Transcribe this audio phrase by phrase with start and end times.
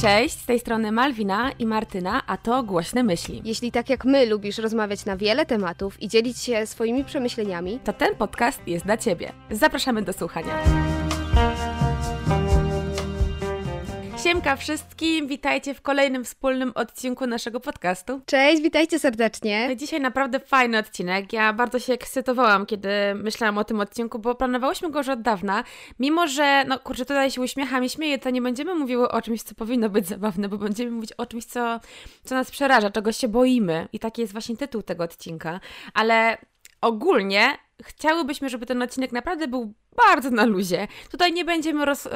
[0.00, 3.42] Cześć, z tej strony Malwina i Martyna, a to Głośne Myśli.
[3.44, 7.92] Jeśli tak jak my lubisz rozmawiać na wiele tematów i dzielić się swoimi przemyśleniami, To
[7.92, 9.32] ten podcast jest dla Ciebie.
[9.50, 10.58] Zapraszamy do słuchania.
[14.30, 18.20] Siemka wszystkim, witajcie w kolejnym wspólnym odcinku naszego podcastu.
[18.26, 19.76] cześć, witajcie serdecznie.
[19.76, 21.32] Dzisiaj naprawdę fajny odcinek.
[21.32, 25.64] Ja bardzo się ekscytowałam, kiedy myślałam o tym odcinku, bo planowałyśmy go już od dawna.
[25.98, 29.42] Mimo, że, no kurczę, tutaj się uśmiecham i śmieję, to nie będziemy mówiły o czymś,
[29.42, 31.80] co powinno być zabawne, bo będziemy mówić o czymś, co,
[32.24, 33.88] co nas przeraża, czego się boimy.
[33.92, 35.60] I taki jest właśnie tytuł tego odcinka.
[35.94, 36.38] Ale
[36.80, 39.74] ogólnie chciałybyśmy, żeby ten odcinek naprawdę był
[40.06, 40.88] bardzo na luzie.
[41.10, 42.08] Tutaj nie będziemy roz,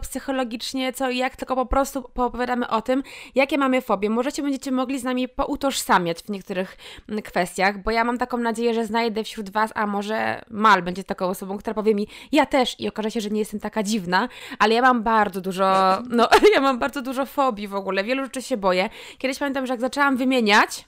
[0.00, 3.02] psychologicznie co i jak, tylko po prostu poopowiadamy o tym,
[3.34, 4.10] jakie mamy fobie.
[4.10, 6.76] Możecie będziecie mogli z nami poutożsamiać w niektórych
[7.08, 11.04] mm, kwestiach, bo ja mam taką nadzieję, że znajdę wśród Was, a może Mal będzie
[11.04, 14.28] taką osobą, która powie mi, ja też i okaże się, że nie jestem taka dziwna,
[14.58, 18.42] ale ja mam bardzo dużo, no ja mam bardzo dużo fobii w ogóle, wielu rzeczy
[18.42, 18.90] się boję.
[19.18, 20.84] Kiedyś pamiętam, że jak zaczęłam wymieniać,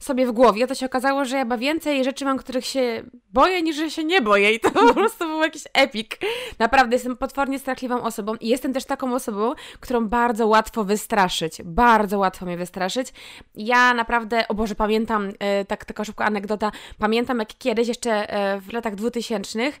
[0.00, 3.62] sobie w głowie, to się okazało, że ja chyba więcej rzeczy mam, których się boję,
[3.62, 6.18] niż że się nie boję i to po prostu był jakiś epik.
[6.58, 11.62] Naprawdę jestem potwornie strachliwą osobą i jestem też taką osobą, którą bardzo łatwo wystraszyć.
[11.64, 13.12] Bardzo łatwo mnie wystraszyć.
[13.54, 18.60] Ja naprawdę, o Boże, pamiętam, e, tak, taka szybka anegdota, pamiętam jak kiedyś jeszcze e,
[18.60, 19.72] w latach 2000 e,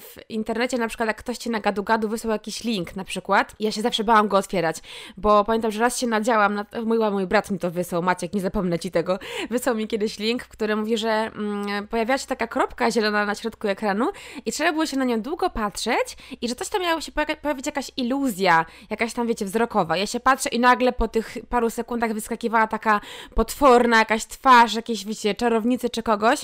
[0.00, 3.72] w internecie na przykład jak ktoś Ci na gadu-gadu wysłał jakiś link na przykład, ja
[3.72, 4.76] się zawsze bałam go otwierać,
[5.16, 8.40] bo pamiętam, że raz się nadziałam, na, mój, mój brat mi to wysłał, Maciek, nie
[8.40, 9.18] zapomnę Ci tego,
[9.50, 13.34] wysłał mi kiedyś link, w którym mówi, że mm, pojawiała się taka kropka zielona na
[13.34, 14.10] środku ekranu
[14.46, 17.36] i trzeba było się na nią długo patrzeć i że coś tam miało się poja-
[17.36, 19.96] pojawić jakaś iluzja, jakaś tam, wiecie, wzrokowa.
[19.96, 23.00] Ja się patrzę i nagle po tych paru sekundach wyskakiwała taka
[23.34, 26.40] potworna jakaś twarz, jakiejś, wiecie, czarownicy czy kogoś.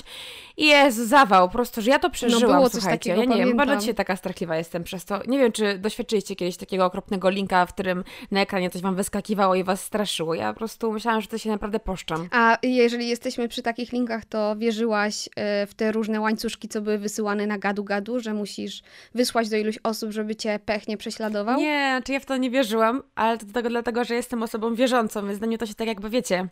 [0.57, 3.09] I Jezu, zawał, po prostu, że ja to przeżyłam, No było coś słuchajcie.
[3.09, 3.67] takiego, ja nie wiem, pamiętam.
[3.67, 5.19] bardzo dzisiaj taka strachliwa jestem przez to.
[5.27, 9.55] Nie wiem, czy doświadczyliście kiedyś takiego okropnego linka, w którym na ekranie coś wam wyskakiwało
[9.55, 10.33] i was straszyło.
[10.33, 12.27] Ja po prostu myślałam, że to się naprawdę poszczam.
[12.31, 16.97] A jeżeli jesteśmy przy takich linkach, to wierzyłaś e, w te różne łańcuszki, co były
[16.97, 18.83] wysyłane na gadu-gadu, że musisz
[19.15, 21.59] wysłać do iluś osób, żeby cię pech nie prześladował?
[21.59, 25.27] Nie, znaczy ja w to nie wierzyłam, ale to tego dlatego, że jestem osobą wierzącą,
[25.27, 26.47] więc dla mnie to się tak jakby wiecie.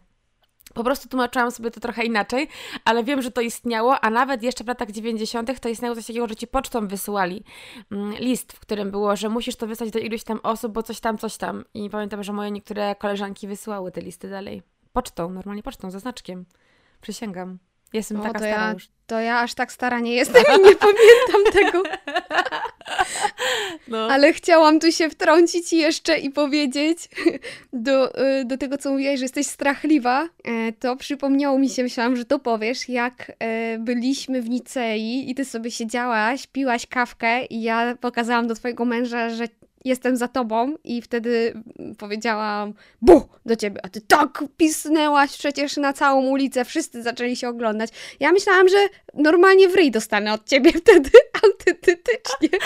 [0.73, 2.47] Po prostu tłumaczyłam sobie to trochę inaczej,
[2.85, 5.59] ale wiem, że to istniało, a nawet jeszcze w latach 90.
[5.61, 7.43] to istniało coś takiego, że ci pocztą wysyłali
[7.91, 10.99] mm, list, w którym było, że musisz to wysłać do iluś tam osób, bo coś
[10.99, 11.63] tam, coś tam.
[11.73, 14.61] I pamiętam, że moje niektóre koleżanki wysyłały te listy dalej.
[14.93, 16.45] Pocztą, normalnie pocztą, ze znaczkiem.
[17.01, 17.57] Przysięgam.
[17.93, 18.89] Jestem O, taka to stara ja- już.
[19.07, 21.83] To ja aż tak stara nie jestem i nie pamiętam tego.
[23.87, 24.07] No.
[24.11, 27.09] Ale chciałam tu się wtrącić jeszcze i powiedzieć
[27.73, 30.29] do, y, do tego, co mówiłaś, że jesteś strachliwa.
[30.43, 35.35] E, To przypomniało mi się, myślałam, że to powiesz, jak e, byliśmy w Nicei i
[35.35, 39.47] ty sobie siedziałaś, piłaś kawkę i ja pokazałam do twojego męża, że
[39.85, 45.77] jestem za tobą i wtedy mm, powiedziałam bu do ciebie, a ty tak pisnęłaś przecież
[45.77, 47.89] na całą ulicę, wszyscy zaczęli się oglądać.
[48.19, 48.77] Ja myślałam, że
[49.13, 51.09] normalnie w ryj dostanę od ciebie wtedy
[51.43, 52.59] autentycznie.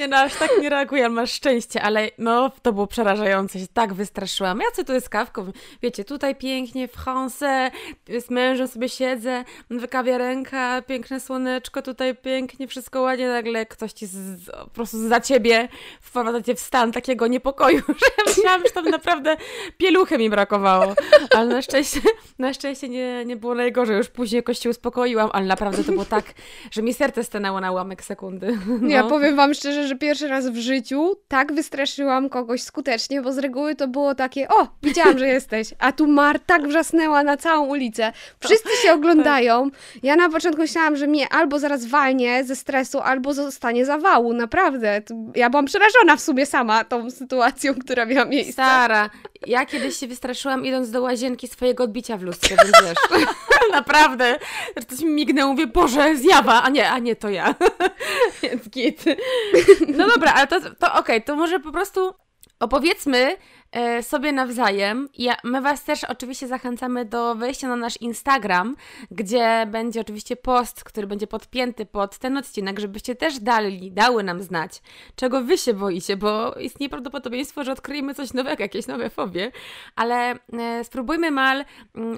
[0.00, 3.66] Nie no, aż tak nie reaguję, ale masz szczęście, ale no, to było przerażające, się
[3.66, 4.58] tak wystraszyłam.
[4.60, 5.52] Ja co tu jest kawką?
[5.82, 7.70] Wiecie, tutaj pięknie w France,
[8.18, 14.06] z mężem sobie siedzę, wykawia ręka, piękne słoneczko, tutaj pięknie, wszystko ładnie, nagle ktoś ci
[14.06, 15.68] z, po prostu za ciebie
[16.00, 19.36] wprowadza cię w stan takiego niepokoju, że myślałam, że tam naprawdę
[19.78, 20.94] pieluchy mi brakowało.
[21.36, 22.00] Ale na szczęście,
[22.38, 26.04] na szczęście nie, nie było najgorzej, już później jakoś się uspokoiłam, ale naprawdę to było
[26.04, 26.24] tak,
[26.70, 28.58] że mi serce stanęło na ułamek sekundy.
[28.80, 28.88] No.
[28.88, 33.38] Ja powiem wam szczerze, że pierwszy raz w życiu tak wystraszyłam kogoś skutecznie, bo z
[33.38, 37.66] reguły to było takie, o, widziałam, że jesteś, a tu Mar tak wrzasnęła na całą
[37.66, 38.12] ulicę.
[38.40, 39.70] Wszyscy się oglądają.
[40.02, 45.02] Ja na początku myślałam, że mnie albo zaraz walnie ze stresu, albo zostanie zawału, naprawdę.
[45.34, 48.52] Ja byłam przerażona w sumie sama tą sytuacją, która miała miejsce.
[48.52, 49.10] Stara,
[49.46, 53.26] ja kiedyś się wystraszyłam idąc do łazienki swojego odbicia w lustrze, więc wiesz,
[53.72, 54.38] naprawdę,
[54.76, 57.54] że coś mi mignęło, mówię, Boże, zjawa, a nie, a nie, to ja,
[58.42, 59.04] więc git.
[59.88, 62.14] No dobra, ale to, to okej, to może po prostu
[62.60, 63.36] opowiedzmy
[64.02, 65.08] sobie nawzajem.
[65.18, 68.76] Ja, my Was też oczywiście zachęcamy do wejścia na nasz Instagram,
[69.10, 74.42] gdzie będzie oczywiście post, który będzie podpięty pod ten odcinek, żebyście też dali, dały nam
[74.42, 74.82] znać,
[75.14, 79.52] czego Wy się boicie, bo istnieje prawdopodobieństwo, że odkryjemy coś nowego, jakieś nowe fobie,
[79.96, 81.64] ale e, spróbujmy mal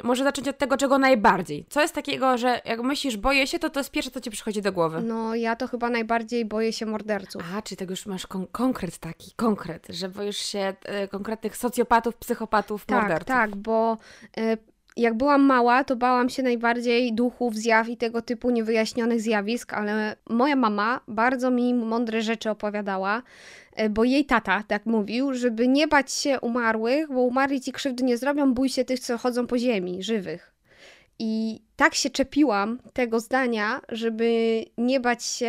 [0.04, 1.66] może zacząć od tego, czego najbardziej.
[1.68, 4.62] Co jest takiego, że jak myślisz, boję się, to to jest pierwsze, co Ci przychodzi
[4.62, 5.02] do głowy.
[5.02, 7.42] No, ja to chyba najbardziej boję się morderców.
[7.56, 11.08] A, czyli tego już masz kon- konkret taki, konkret, że boisz się e,
[11.42, 13.26] konkretnych socjopatów, psychopatów, Tak, morderców.
[13.26, 13.96] tak, bo
[14.36, 14.56] e,
[14.96, 20.16] jak byłam mała, to bałam się najbardziej duchów, zjaw i tego typu niewyjaśnionych zjawisk, ale
[20.30, 23.22] moja mama bardzo mi mądre rzeczy opowiadała,
[23.76, 28.04] e, bo jej tata tak mówił, żeby nie bać się umarłych, bo umarli ci krzywdy
[28.04, 30.51] nie zrobią, bój się tych, co chodzą po ziemi, żywych.
[31.24, 35.48] I tak się czepiłam tego zdania, żeby nie bać się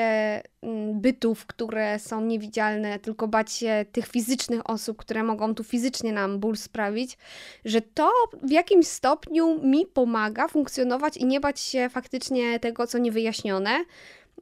[0.62, 6.14] mm, bytów, które są niewidzialne, tylko bać się tych fizycznych osób, które mogą tu fizycznie
[6.14, 7.18] nam ból sprawić,
[7.66, 8.12] że to
[8.44, 13.86] w jakimś stopniu mi pomaga funkcjonować i nie bać się faktycznie tego, co niewyjaśnione.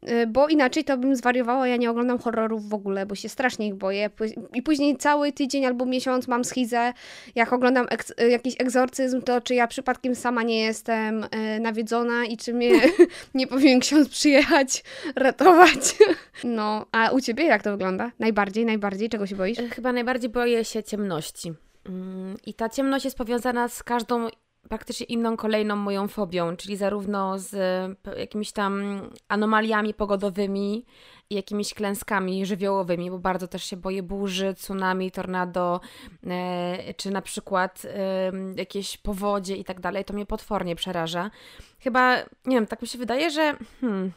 [0.10, 3.68] Y, bo inaczej to bym zwariowała, ja nie oglądam horrorów w ogóle, bo się strasznie
[3.68, 4.10] ich boję.
[4.54, 6.94] I później cały tydzień albo miesiąc mam schizę,
[7.36, 12.26] jak oglądam eks y, jakiś egzorcyzm, to czy ja przypadkiem sama nie jestem y, nawiedzona
[12.26, 12.72] i czy mnie
[13.34, 14.84] nie powinien ksiądz przyjechać
[15.16, 15.96] ratować.
[16.44, 18.12] no, a u ciebie jak to wygląda?
[18.20, 19.10] Najbardziej, najbardziej?
[19.10, 19.58] Czego się boisz?
[19.72, 21.54] Chyba najbardziej boję się ciemności.
[21.86, 24.28] Mm, I ta ciemność jest powiązana z każdą
[24.70, 27.56] praktycznie inną kolejną moją fobią, czyli zarówno z
[28.18, 30.86] jakimiś tam anomaliami pogodowymi
[31.30, 35.82] jakimiś klęskami żywiołowymi, bo bardzo też się boję burzy, tsunami, tornado,
[36.28, 37.82] e, czy na przykład
[38.56, 40.06] jakieś powodzie i tak dalej.
[40.06, 41.32] To mnie potwornie przeraża.
[41.80, 44.12] Chyba, nie wiem, tak mi się wydaje, że hmm,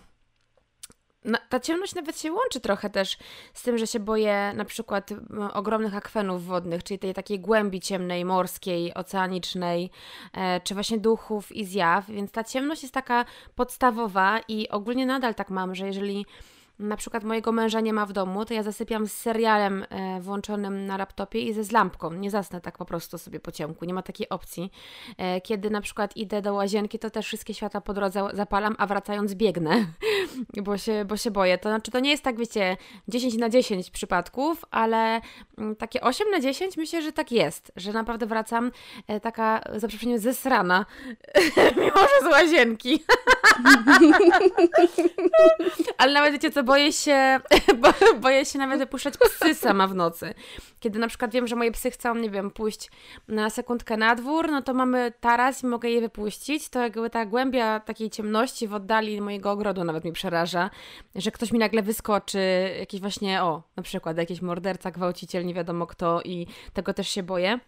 [1.49, 3.19] ta ciemność nawet się łączy trochę też
[3.55, 5.11] z tym, że się boję na przykład
[5.53, 9.91] ogromnych akwenów wodnych, czyli tej takiej głębi ciemnej, morskiej, oceanicznej,
[10.32, 13.25] e, czy właśnie duchów i zjaw, więc ta ciemność jest taka
[13.55, 16.26] podstawowa i ogólnie nadal tak mam, że jeżeli
[16.79, 20.87] na przykład mojego męża nie ma w domu, to ja zasypiam z serialem e, włączonym
[20.87, 22.12] na laptopie i ze z lampką.
[22.12, 24.73] Nie zasnę tak po prostu sobie po ciemku, nie ma takiej opcji.
[25.19, 28.87] E, kiedy na przykład idę do łazienki, to też wszystkie światła po drodze zapalam, a
[28.87, 29.87] wracając biegnę,
[30.65, 31.59] bo się, bo się boję.
[31.59, 32.77] To znaczy, to nie jest tak, wiecie,
[33.09, 35.20] 10 na 10 przypadków, ale
[35.59, 38.70] mm, takie 8 na 10 myślę, że tak jest, że naprawdę wracam
[39.09, 40.87] e, taka, za przeproszeniem, zesrana,
[41.77, 43.05] mimo że z łazienki.
[45.99, 47.40] ale nawet wiecie co, boję się,
[47.82, 47.88] bo,
[48.20, 50.34] boję się nawet wypuszczać psy sama w nocy.
[50.81, 52.90] Kiedy na przykład wiem, że moje psy chcą, nie wiem, pójść
[53.28, 57.26] na sekundkę na dwór, no to mamy taras i mogę je wypuścić, to jakby ta
[57.26, 60.70] głębia takiej ciemności w oddali mojego ogrodu nawet mi przeraża,
[61.14, 65.87] że ktoś mi nagle wyskoczy, jakiś właśnie, o, na przykład jakiś morderca, gwałciciel, nie wiadomo
[65.87, 67.60] kto i tego też się boję.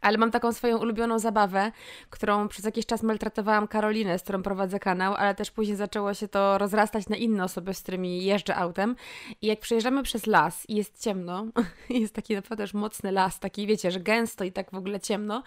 [0.00, 1.72] Ale mam taką swoją ulubioną zabawę,
[2.10, 6.28] którą przez jakiś czas maltretowałam Karolinę, z którą prowadzę kanał, ale też później zaczęło się
[6.28, 8.96] to rozrastać na inne osoby, z którymi jeżdżę autem.
[9.42, 11.46] I jak przejeżdżamy przez las i jest ciemno,
[11.90, 15.42] jest taki naprawdę już mocny las, taki wiecie, że gęsto i tak w ogóle ciemno,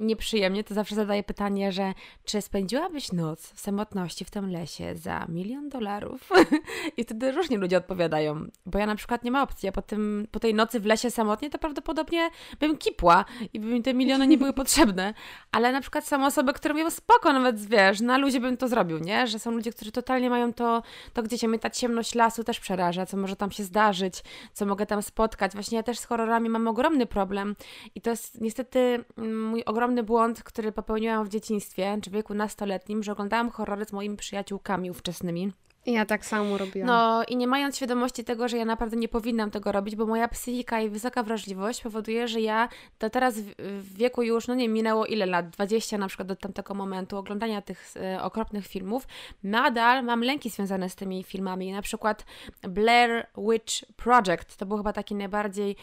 [0.00, 1.94] nieprzyjemnie, to zawsze zadaję pytanie, że
[2.24, 6.30] czy spędziłabyś noc w samotności w tym lesie za milion dolarów?
[6.96, 10.26] I wtedy różnie ludzie odpowiadają, bo ja na przykład nie ma opcji, ja po, tym,
[10.30, 14.26] po tej nocy w lesie samotnie to prawdopodobnie bym kipła i by mi te miliony
[14.26, 15.14] nie były potrzebne,
[15.52, 18.98] ale na przykład są osoby, które mówią spoko, nawet wiesz, na ludzie bym to zrobił,
[18.98, 19.26] nie?
[19.26, 20.82] Że są ludzie, którzy totalnie mają to,
[21.12, 24.22] to gdzie mnie ta ciemność lasu też przeraża, co może tam się zdarzyć,
[24.52, 25.52] co mogę tam spotkać.
[25.52, 27.56] Właśnie ja też z horrorami mam ogromny problem
[27.94, 33.02] i to jest niestety mm, mój ogromny błąd, który popełniłam w dzieciństwie, czy wieku nastoletnim,
[33.02, 35.52] że oglądałam horrory z moimi przyjaciółkami ówczesnymi.
[35.86, 36.86] Ja tak samo robiłam.
[36.86, 40.28] No i nie mając świadomości tego, że ja naprawdę nie powinnam tego robić, bo moja
[40.28, 42.68] psychika i wysoka wrażliwość powoduje, że ja
[42.98, 46.74] to teraz w, wieku już, no nie minęło ile lat, 20 na przykład do tamtego
[46.74, 49.06] momentu oglądania tych e, okropnych filmów,
[49.44, 51.72] nadal mam lęki związane z tymi filmami.
[51.72, 52.24] Na przykład
[52.62, 55.76] Blair Witch Project, to był chyba taki najbardziej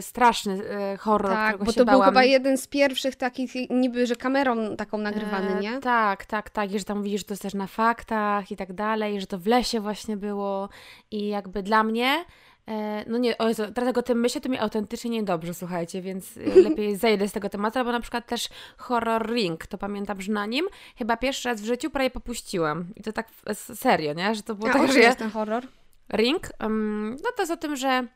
[0.00, 2.00] straszny e, horror, tak, bo to bałam.
[2.00, 5.80] był chyba jeden z pierwszych takich niby, że kamerą taką nagrywany, e, nie?
[5.80, 8.72] tak, tak, tak, i że tam widzisz, że to jest też na faktach i tak
[8.72, 10.68] dalej, że to w lesie właśnie było
[11.10, 12.24] i jakby dla mnie
[12.68, 16.02] e, no nie, o Jezu, teraz jak o tym myślę, to mi autentycznie niedobrze, słuchajcie,
[16.02, 20.32] więc lepiej zejdę z tego tematu, albo na przykład też horror ring, to pamiętam, że
[20.32, 23.28] na nim chyba pierwszy raz w życiu prawie popuściłam i to tak
[23.74, 25.66] serio, nie, że to było A tak, że jest ten horror?
[26.12, 28.06] Ring, um, no to jest o tym, że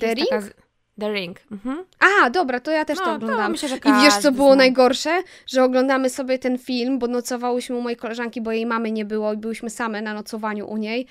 [0.00, 0.28] The Ring?
[0.28, 0.69] Taka...
[1.00, 1.38] The Ring.
[1.52, 1.84] Mhm.
[2.00, 3.46] A, dobra, to ja też no, to oglądam.
[3.46, 4.56] To myślę, że I wiesz, co było zna.
[4.56, 5.22] najgorsze?
[5.46, 9.32] Że oglądamy sobie ten film, bo nocowałyśmy u mojej koleżanki, bo jej mamy nie było
[9.32, 11.06] i byłyśmy same na nocowaniu u niej.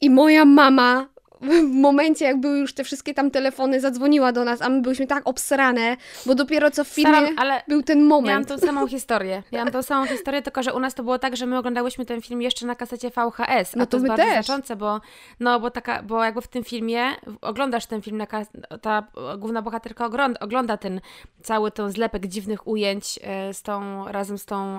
[0.00, 1.08] I moja mama
[1.40, 5.06] w momencie, jak były już te wszystkie tam telefony, zadzwoniła do nas, a my byliśmy
[5.06, 8.28] tak obsrane, bo dopiero co w filmie Staram, był ten moment.
[8.28, 9.42] Miałam tą samą historię.
[9.52, 12.22] Miałam tą samą historię, tylko że u nas to było tak, że my oglądałyśmy ten
[12.22, 13.76] film jeszcze na kasecie VHS.
[13.76, 14.46] No to, to jest my bardzo też.
[14.46, 15.00] znaczące, bo,
[15.40, 17.02] no, bo, taka, bo jakby w tym filmie,
[17.40, 18.26] oglądasz ten film, na
[18.82, 19.02] ta
[19.38, 21.00] główna bohaterka ogląda, ogląda ten
[21.42, 24.78] cały ten zlepek dziwnych ujęć e, z tą, razem z tą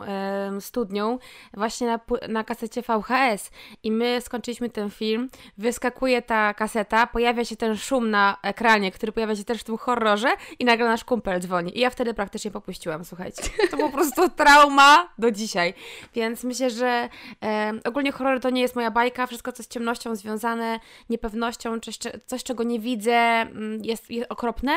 [0.60, 1.20] studnią
[1.54, 3.52] właśnie na, na kasecie VHS.
[3.84, 8.92] I my skończyliśmy ten film, wyskakuje ta ta kaseta, pojawia się ten szum na ekranie,
[8.92, 10.30] który pojawia się też w tym horrorze
[10.60, 11.78] i nagle nasz kumpel dzwoni.
[11.78, 13.44] I ja wtedy praktycznie popuściłam, słuchajcie.
[13.72, 15.74] To po prostu trauma do dzisiaj.
[16.16, 17.10] Więc myślę, że
[17.44, 19.28] e, ogólnie horror to nie jest moja bajka.
[19.28, 20.80] Wszystko, co z ciemnością związane,
[21.10, 24.74] niepewnością, coś, coś czego nie widzę, mm, jest, jest okropne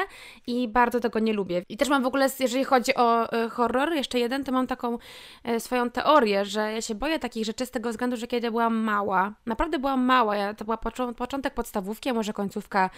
[0.46, 1.62] i bardzo tego nie lubię.
[1.68, 4.98] I też mam w ogóle, jeżeli chodzi o e, horror, jeszcze jeden, to mam taką
[5.44, 8.76] e, swoją teorię, że ja się boję takich rzeczy z tego względu, że kiedy byłam
[8.76, 10.78] mała, naprawdę byłam mała, ja, to była
[11.16, 12.90] początek podstawówki, a może końcówka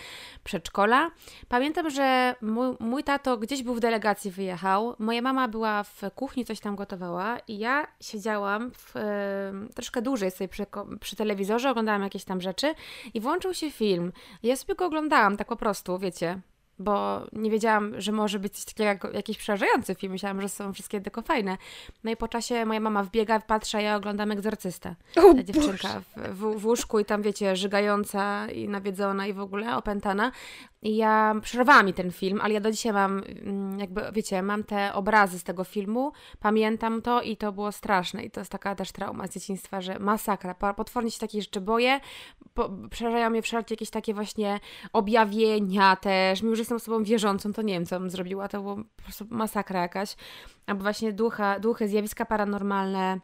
[0.45, 1.11] przedszkola.
[1.49, 4.97] Pamiętam, że mój, mój tato gdzieś był w delegacji, wyjechał.
[4.99, 8.95] Moja mama była w kuchni, coś tam gotowała i ja siedziałam w,
[9.75, 10.67] troszkę dłużej sobie przy,
[11.01, 12.75] przy telewizorze, oglądałam jakieś tam rzeczy
[13.15, 14.13] i włączył się film.
[14.43, 16.41] Ja sobie go oglądałam tak po prostu, wiecie,
[16.79, 20.13] bo nie wiedziałam, że może być coś takiego jak jakiś przerażający film.
[20.13, 21.59] Myślałam, że są wszystkie tylko fajne.
[22.05, 24.95] No i po czasie moja mama wbiega, patrzy, a ja oglądam Egzorcystę.
[25.15, 29.77] Ta dziewczynka w, w, w, łóżku i tam, wiecie, żygająca i nawiedzona i w ogóle
[29.77, 30.33] opętana.
[30.83, 34.65] I ja przerwała mi ten film, ale ja do dzisiaj mam, mm, jakby, wiecie, mam
[34.65, 38.25] te obrazy z tego filmu, pamiętam to i to było straszne.
[38.25, 40.55] I to jest taka też trauma z dzieciństwa, że masakra.
[40.55, 42.01] Potwornie się takich rzeczy boję.
[42.55, 44.61] Po, przerażają mnie wszelkie jakieś takie właśnie
[44.93, 46.43] objawienia też.
[46.43, 48.49] Mimo, że jestem osobą wierzącą, to nie wiem, co bym zrobiła.
[48.49, 50.17] To było po prostu masakra jakaś.
[50.67, 53.21] Albo właśnie ducha, duchy, zjawiska paranormalne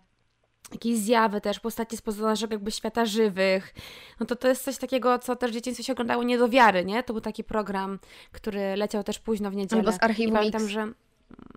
[0.72, 3.74] jakieś zjawy też, postacie z naszego jakby świata żywych,
[4.20, 6.84] no to to jest coś takiego, co też w dzieciństwie się oglądało nie do wiary,
[6.84, 7.02] nie?
[7.02, 7.98] To był taki program,
[8.32, 9.80] który leciał też późno w niedzielę.
[9.80, 10.72] Albo z archiwum I pamiętam, Mix.
[10.72, 10.92] że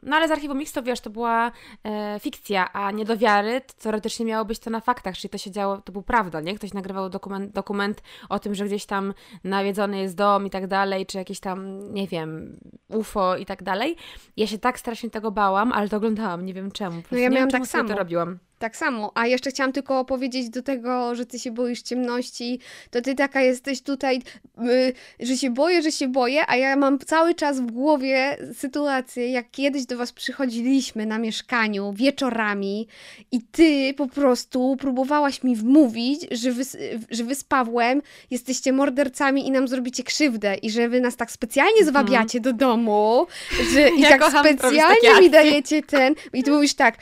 [0.04, 1.52] no ale z archiwum Mix to wiesz, to była
[1.84, 5.52] e, fikcja, a nie do wiary, teoretycznie miało być to na faktach, czyli to się
[5.52, 6.56] działo, to był prawda, nie?
[6.56, 9.14] Ktoś nagrywał dokument, dokument o tym, że gdzieś tam
[9.44, 13.96] nawiedzony jest dom i tak dalej, czy jakieś tam, nie wiem, UFO i tak dalej.
[14.38, 17.02] Ja się tak strasznie tego bałam, ale to oglądałam, nie wiem czemu.
[17.12, 17.90] No ja miałam wiem, tak samo.
[17.90, 18.40] to robiłam.
[18.64, 19.12] Tak samo.
[19.16, 22.60] A jeszcze chciałam tylko opowiedzieć do tego, że ty się boisz ciemności,
[22.92, 24.22] to ty taka jesteś tutaj,
[24.58, 29.32] yy, że się boję, że się boję, a ja mam cały czas w głowie sytuację,
[29.32, 32.88] jak kiedyś do was przychodziliśmy na mieszkaniu wieczorami
[33.32, 36.64] i ty po prostu próbowałaś mi wmówić, że wy,
[37.12, 38.02] że wy z Pawłem
[38.32, 41.88] jesteście mordercami i nam zrobicie krzywdę i że wy nas tak specjalnie mhm.
[41.88, 43.28] zwabiacie do domu,
[43.74, 46.98] że i ja tak specjalnie mi dajecie ten i ty mówisz tak,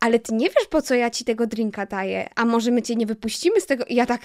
[0.00, 2.82] ale ty nie wiesz po co ja ja ci tego drinka daję, a może my
[2.82, 3.84] cię nie wypuścimy z tego?
[3.84, 4.20] I ja tak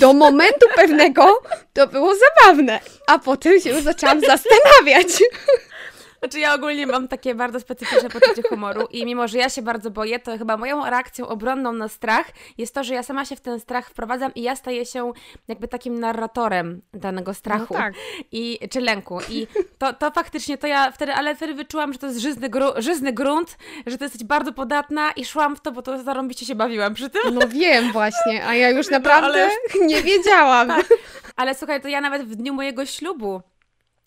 [0.00, 1.42] do momentu pewnego
[1.72, 5.22] to było zabawne, a potem się zaczęłam zastanawiać.
[6.24, 9.90] Znaczy ja ogólnie mam takie bardzo specyficzne poczucie humoru i mimo, że ja się bardzo
[9.90, 12.26] boję, to chyba moją reakcją obronną na strach
[12.58, 15.12] jest to, że ja sama się w ten strach wprowadzam i ja staję się
[15.48, 17.94] jakby takim narratorem danego strachu no tak.
[18.32, 19.18] i, czy lęku.
[19.28, 19.46] I
[19.78, 23.12] to, to faktycznie to ja wtedy, ale wtedy wyczułam, że to jest żyzny, gru, żyzny
[23.12, 26.94] grunt, że ty jesteś bardzo podatna i szłam w to, bo to zarąbiście się bawiłam
[26.94, 27.34] przy tym.
[27.34, 29.48] No wiem właśnie, a ja już no, naprawdę
[29.80, 30.68] no, nie wiedziałam.
[30.68, 30.86] Tak.
[31.36, 33.42] Ale słuchaj, to ja nawet w dniu mojego ślubu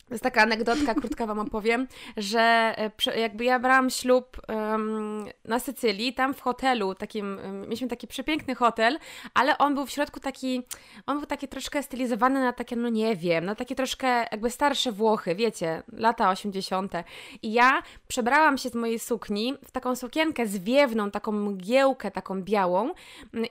[0.08, 1.88] to jest taka anegdotka, krótka Wam opowiem,
[2.18, 2.74] że
[3.08, 8.56] e, jakby ja brałam ślub um, na Sycylii, tam w hotelu, takim, mieliśmy taki przepiękny
[8.56, 9.00] hotel,
[9.34, 10.64] ale on był w środku taki,
[11.06, 14.92] on był taki troszkę stylizowany na takie, no nie wiem, na takie troszkę jakby starsze
[14.92, 16.94] Włochy, wiecie, lata 80.
[17.42, 22.92] I ja przebrałam się z mojej sukni w taką sukienkę zwiewną, taką mgiełkę, taką białą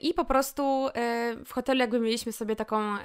[0.01, 2.97] i po prostu e, w hotelu jakby mieliśmy sobie taką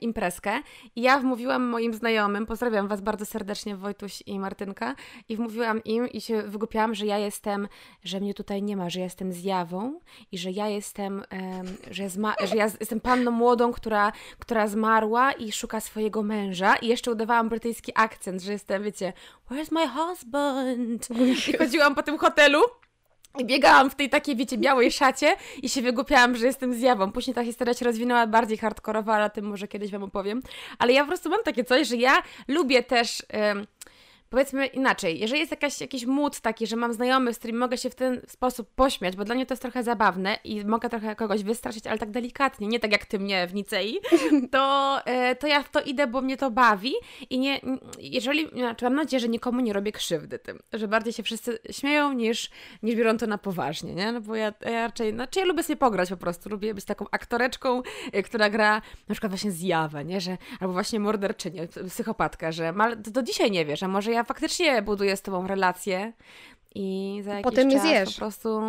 [0.00, 0.52] imprezkę
[0.96, 4.94] i ja wmówiłam moim znajomym, pozdrawiam Was bardzo serdecznie, Wojtuś i Martynka,
[5.28, 7.68] i wmówiłam im i się wygłupiałam, że ja jestem,
[8.04, 10.00] że mnie tutaj nie ma, że ja jestem zjawą
[10.32, 11.22] i że ja jestem,
[11.90, 12.08] że, ja
[12.46, 16.76] że ja jestem panną młodą, która, która zmarła i szuka swojego męża.
[16.76, 19.12] I jeszcze udawałam brytyjski akcent, że jestem, wiecie,
[19.50, 21.08] where's my husband?
[21.50, 22.60] I chodziłam po tym hotelu
[23.38, 27.12] i biegałam w tej takiej, wiecie, białej szacie i się wygłupiałam, że jestem zjawą.
[27.12, 30.42] Później ta historia się rozwinęła bardziej hardkorowa, ale o tym może kiedyś Wam opowiem.
[30.78, 33.22] Ale ja po prostu mam takie coś, że ja lubię też
[34.30, 37.90] powiedzmy inaczej, jeżeli jest jakaś, jakiś mód taki, że mam znajomych, z którymi mogę się
[37.90, 41.42] w ten sposób pośmiać, bo dla mnie to jest trochę zabawne i mogę trochę kogoś
[41.42, 43.98] wystraszyć, ale tak delikatnie, nie tak jak ty mnie w Nicei,
[44.52, 46.92] to, e, to ja w to idę, bo mnie to bawi
[47.30, 47.60] i nie,
[47.98, 52.12] jeżeli, znaczy mam nadzieję, że nikomu nie robię krzywdy tym, że bardziej się wszyscy śmieją
[52.12, 52.50] niż,
[52.82, 54.12] niż biorą to na poważnie, nie?
[54.12, 57.04] No bo ja, ja raczej, znaczy ja lubię sobie pograć po prostu, lubię być taką
[57.10, 57.82] aktoreczką,
[58.12, 60.20] e, która gra na przykład właśnie zjawę, nie?
[60.20, 64.19] Że, albo właśnie morderczynię, psychopatka, że ma, do, do dzisiaj nie wiesz, a może ja
[64.20, 66.12] ja faktycznie buduję z tobą relację
[66.74, 68.14] i za jakiś Potem czas zjesz.
[68.14, 68.60] po prostu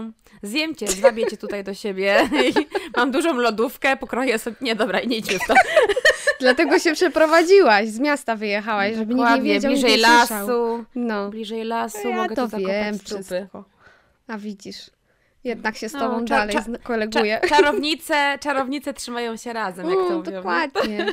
[0.44, 2.30] zjem cię, zwabię cię tutaj do siebie
[2.98, 4.56] mam dużą lodówkę, pokroję sobie...
[4.62, 5.54] Nie, dobra, nie idźmy w to.
[6.40, 11.30] Dlatego się przeprowadziłaś, z miasta wyjechałaś, żeby Dokładnie, nikt nie wiedział, bliżej lasu, no.
[11.30, 13.24] bliżej lasu, ja mogę to tu wiem wszystko.
[13.24, 13.48] trupy.
[14.28, 14.90] A widzisz.
[15.44, 17.40] Jednak się z no, tobą no, dalej cza koleguję.
[17.42, 20.32] Cza czarownice, czarownice trzymają się razem, jak to mówią.
[20.32, 21.06] Dokładnie.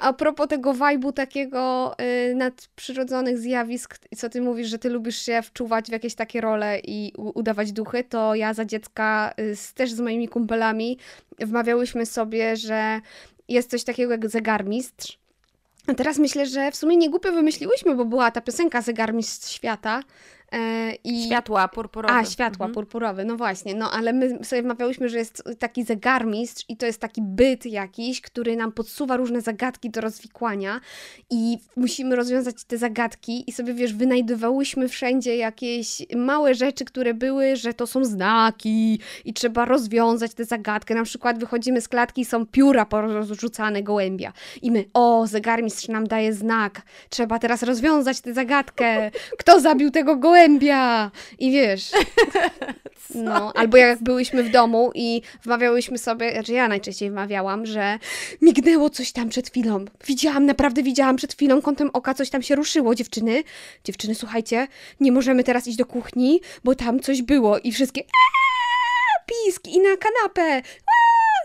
[0.00, 1.94] A propos tego wajbu takiego
[2.30, 6.78] y, nadprzyrodzonych zjawisk, co ty mówisz, że ty lubisz się wczuwać w jakieś takie role
[6.78, 10.98] i udawać duchy, to ja za dziecka y, też z moimi kumpelami
[11.38, 13.00] wmawiałyśmy sobie, że
[13.48, 15.18] jest coś takiego jak zegarmistrz.
[15.86, 20.02] A teraz myślę, że w sumie nie głupio wymyśliłyśmy, bo była ta piosenka Zegarmistrz Świata,
[21.04, 21.24] I...
[21.26, 22.14] Światła purpurowe.
[22.14, 22.74] A, światła mhm.
[22.74, 23.74] purpurowe, no właśnie.
[23.74, 28.20] No ale my sobie wmawiałyśmy, że jest taki zegarmistrz i to jest taki byt jakiś,
[28.20, 30.80] który nam podsuwa różne zagadki do rozwikłania
[31.30, 37.56] i musimy rozwiązać te zagadki i sobie, wiesz, wynajdywałyśmy wszędzie jakieś małe rzeczy, które były,
[37.56, 40.94] że to są znaki i trzeba rozwiązać tę zagadkę.
[40.94, 44.32] Na przykład wychodzimy z klatki i są pióra porozrzucane gołębia
[44.62, 49.10] i my, o, zegarmistrz nam daje znak, trzeba teraz rozwiązać tę zagadkę.
[49.38, 50.43] Kto zabił tego gołębia?
[50.44, 51.10] Gołębia!
[51.38, 51.90] I wiesz.
[53.14, 57.98] No, albo jak byłyśmy w domu i wmawiałyśmy sobie, znaczy ja najczęściej wmawiałam, że
[58.42, 59.84] mignęło coś tam przed chwilą.
[60.06, 63.42] Widziałam, naprawdę widziałam przed chwilą, kątem oka coś tam się ruszyło, dziewczyny.
[63.84, 64.68] Dziewczyny, słuchajcie,
[65.00, 68.02] nie możemy teraz iść do kuchni, bo tam coś było i wszystkie
[69.26, 70.62] pisk i na kanapę.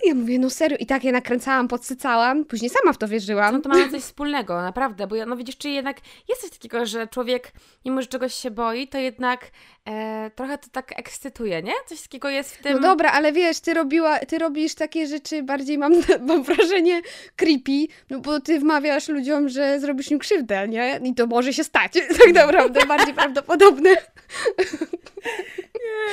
[0.04, 3.54] Ja mówię, no serio, i tak je nakręcałam, podsycałam, później sama w to wierzyłam.
[3.54, 5.98] No to mamy coś wspólnego, naprawdę, bo no widzisz, czy jednak
[6.30, 7.52] jest coś takiego, że człowiek,
[7.86, 9.52] mimo że czegoś się boi, to jednak
[9.86, 11.74] e, trochę to tak ekscytuje, nie?
[11.86, 12.74] Coś takiego jest w tym...
[12.74, 15.94] No dobra, ale wiesz, ty, robiła, ty robisz takie rzeczy bardziej, mam,
[16.28, 17.02] mam wrażenie,
[17.36, 21.00] creepy, no bo ty wmawiasz ludziom, że zrobisz im krzywdę, nie?
[21.04, 23.90] I to może się stać, tak naprawdę, bardziej prawdopodobne.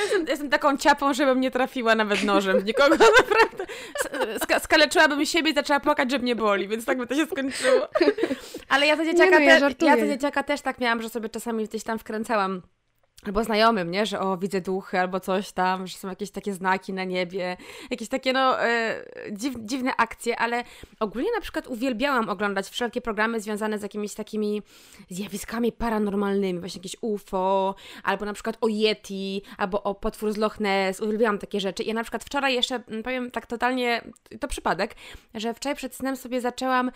[0.01, 3.65] Jestem, jestem, taką ciapą, żebym nie trafiła nawet nożem w nikogo, naprawdę.
[4.43, 7.87] Ska skaleczyłabym siebie i zaczęła płakać, że mnie boli, więc tak by to się skończyło.
[8.69, 11.09] Ale ja za dzieciaka, nie, no, ja, te, ja za dzieciaka też tak miałam, że
[11.09, 12.61] sobie czasami gdzieś tam wkręcałam
[13.27, 14.05] albo znajomym, nie?
[14.05, 17.57] Że o, widzę duchy, albo coś tam, że są jakieś takie znaki na niebie,
[17.89, 20.63] jakieś takie, no, e, dziw, dziwne akcje, ale
[20.99, 24.61] ogólnie na przykład uwielbiałam oglądać wszelkie programy związane z jakimiś takimi
[25.09, 30.59] zjawiskami paranormalnymi, właśnie jakieś UFO, albo na przykład o Yeti, albo o potwór z Loch
[30.59, 31.83] Ness, uwielbiałam takie rzeczy.
[31.83, 34.01] Ja na przykład wczoraj jeszcze, powiem tak totalnie,
[34.39, 34.95] to przypadek,
[35.33, 36.91] że wczoraj przed snem sobie zaczęłam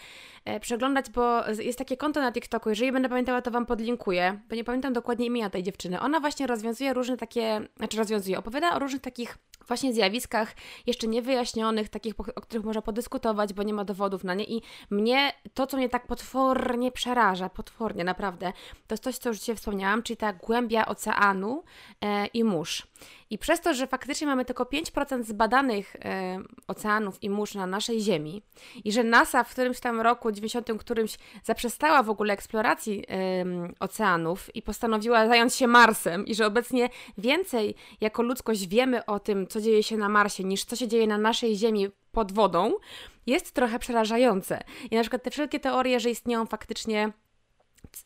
[0.45, 4.55] e, przeglądać, bo jest takie konto na TikToku, jeżeli będę pamiętała, to Wam podlinkuję, bo
[4.55, 5.99] nie pamiętam dokładnie imienia tej dziewczyny.
[5.99, 10.55] Ona właśnie rozwiązuje różne takie, znaczy rozwiązuje, opowiada o różnych takich właśnie zjawiskach
[10.87, 14.45] jeszcze niewyjaśnionych, takich, o których można podyskutować, bo nie ma dowodów na nie.
[14.45, 18.53] I mnie to, co mnie tak potwornie przeraża, potwornie naprawdę,
[18.87, 21.63] to jest coś, co już dzisiaj wspomniałam, czyli ta głębia oceanu
[22.01, 22.87] e, i mórz.
[23.31, 28.01] I przez to, że faktycznie mamy tylko 5% zbadanych e, oceanów i mórz na naszej
[28.01, 28.41] Ziemi
[28.83, 33.45] i że NASA w którymś tam roku, 90 którymś, zaprzestała w ogóle eksploracji e,
[33.79, 39.47] oceanów i postanowiła zająć się Marsem i że obecnie więcej jako ludzkość wiemy o tym,
[39.47, 42.73] co dzieje się na Marsie, niż co się dzieje na naszej Ziemi pod wodą,
[43.27, 44.63] jest trochę przerażające.
[44.91, 47.11] I na przykład te wszelkie teorie, że istnieją faktycznie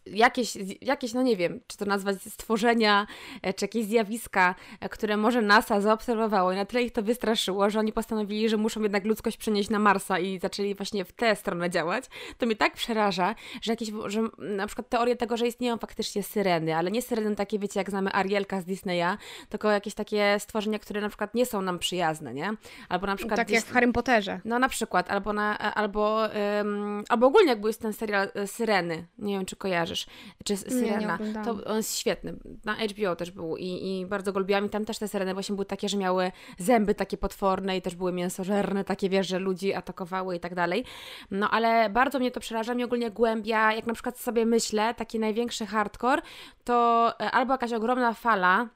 [0.06, 3.08] jakieś, jakieś, no nie wiem, czy to nazwać stworzenia,
[3.42, 7.70] e, czy jakieś zjawiska, e, które może NASA zaobserwowało i na tyle ich to wystraszyło,
[7.70, 11.36] że oni postanowili, że muszą jednak ludzkość przenieść na Marsa i zaczęli właśnie w tę
[11.36, 12.06] stronę działać,
[12.38, 16.76] to mnie tak przeraża, że jakieś, że na przykład teorie tego, że istnieją faktycznie syreny,
[16.76, 19.18] ale nie syreny takie, wiecie, jak znamy Arielka z Disneya,
[19.50, 22.54] tylko jakieś takie stworzenia, które na przykład nie są nam przyjazne, nie?
[22.90, 23.38] Albo na przykład...
[23.38, 24.40] Tak gdzieś, jak w Harry Potterze.
[24.46, 29.08] No na przykład, albo, na, albo, um, albo ogólnie jak był ten serial e, Syreny,
[29.18, 30.06] nie wiem, czy kojarzysz, kojarzysz,
[30.44, 32.36] czy Syrena, nie, nie to on jest świetny.
[32.66, 35.56] Na HBO też był i, i bardzo go lubiłam i tam też te Syreny właśnie
[35.56, 39.74] były takie, że miały zęby takie potworne i też były mięsożerne, takie wiesz, że ludzi
[39.74, 40.86] atakowały i tak dalej.
[41.32, 45.20] No ale bardzo mnie to przeraża, mnie ogólnie głębia, jak na przykład sobie myślę, taki
[45.20, 46.22] największy hardcore,
[46.64, 48.70] to e, albo jakaś ogromna fala,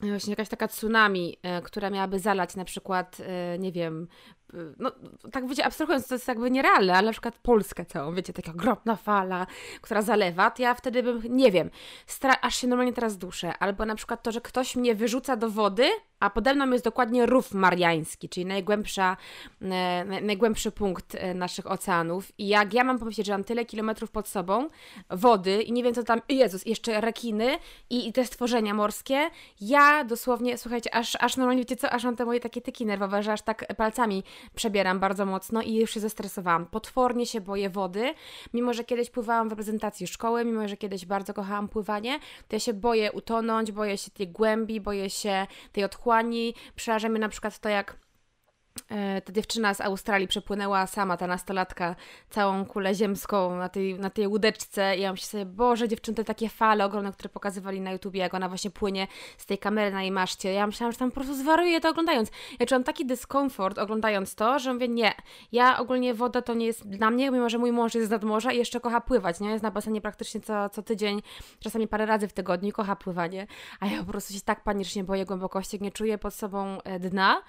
[0.00, 4.08] właśnie jakaś taka tsunami, e, która miałaby zalać na przykład, e, nie wiem,
[4.78, 4.92] no
[5.32, 8.96] tak wiecie, abstrahując, to jest jakby nierealne, ale na przykład Polskę całą, wiecie, taka ogromna
[8.96, 9.46] fala,
[9.80, 11.70] która zalewa, to ja wtedy bym, nie wiem,
[12.40, 15.88] aż się normalnie teraz duszę, albo na przykład to, że ktoś mnie wyrzuca do wody,
[16.24, 19.16] a pode mną jest dokładnie rów mariański, czyli najgłębsza,
[19.62, 22.32] e, najgłębszy punkt e, naszych oceanów.
[22.38, 24.68] I jak ja mam pomyśleć, że mam tyle kilometrów pod sobą
[25.10, 27.58] wody i nie wiem co tam, Jezus, jeszcze rekiny
[27.90, 32.16] i, i te stworzenia morskie, ja dosłownie, słuchajcie, aż, aż normalnie, wiecie co, aż mam
[32.16, 34.22] te moje takie tyki nerwowe, że aż tak palcami
[34.54, 36.66] przebieram bardzo mocno i już się zestresowałam.
[36.66, 38.14] Potwornie się boję wody,
[38.54, 42.60] mimo że kiedyś pływałam w reprezentacji szkoły, mimo że kiedyś bardzo kochałam pływanie, to ja
[42.60, 46.13] się boję utonąć, boję się tej głębi, boję się tej otchłani,
[47.08, 48.03] mnie na przykład to, jak
[49.24, 51.96] ta dziewczyna z Australii przepłynęła sama, ta nastolatka,
[52.30, 56.24] całą kulę ziemską na tej, na tej łódeczce i ja myślę sobie, Boże, dziewczyny, te
[56.24, 59.06] takie fale ogromne, które pokazywali na YouTubie, jak ona właśnie płynie
[59.38, 60.52] z tej kamery na jej maszcie.
[60.52, 62.30] Ja myślałam, że tam po prostu zwariuję to oglądając.
[62.60, 65.12] Ja czułam taki dyskomfort oglądając to, że mówię, nie,
[65.52, 68.52] ja ogólnie woda to nie jest dla mnie, mimo że mój mąż jest z nadmorza
[68.52, 69.50] i jeszcze kocha pływać, nie?
[69.50, 71.22] Jest na basenie praktycznie co, co tydzień,
[71.60, 73.46] czasami parę razy w tygodniu, kocha pływanie,
[73.80, 77.42] a ja po prostu się tak panicznie boję głębokości, nie czuję pod sobą e, dna,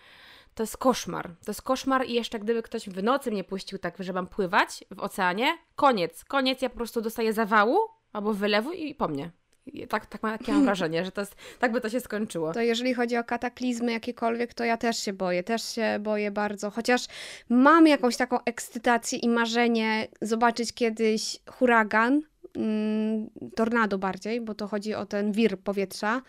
[0.56, 1.30] to jest koszmar.
[1.46, 4.84] To jest koszmar i jeszcze gdyby ktoś w nocy mnie puścił tak, że mam pływać
[4.92, 7.78] w oceanie, koniec, koniec, ja po prostu dostaję zawału
[8.14, 9.32] albo wylewu i po mnie.
[9.66, 12.54] I tak, tak mam, takie mam wrażenie, że to jest, tak by to się skończyło.
[12.54, 16.72] To jeżeli chodzi o kataklizmy jakiekolwiek, to ja też się boję, też się boję bardzo,
[16.72, 17.06] chociaż
[17.50, 22.22] mam jakąś taką ekscytację i marzenie zobaczyć kiedyś huragan,
[22.56, 26.22] mm, tornado bardziej, bo to chodzi o ten wir powietrza,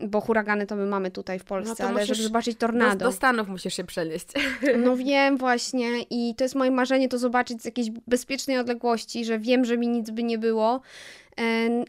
[0.00, 2.96] bo huragany to my mamy tutaj w Polsce, no ale żeby zobaczyć tornado.
[2.96, 4.26] Do, do Stanów musisz się przenieść.
[4.84, 9.38] No wiem właśnie i to jest moje marzenie to zobaczyć z jakiejś bezpiecznej odległości, że
[9.38, 10.80] wiem, że mi nic by nie było,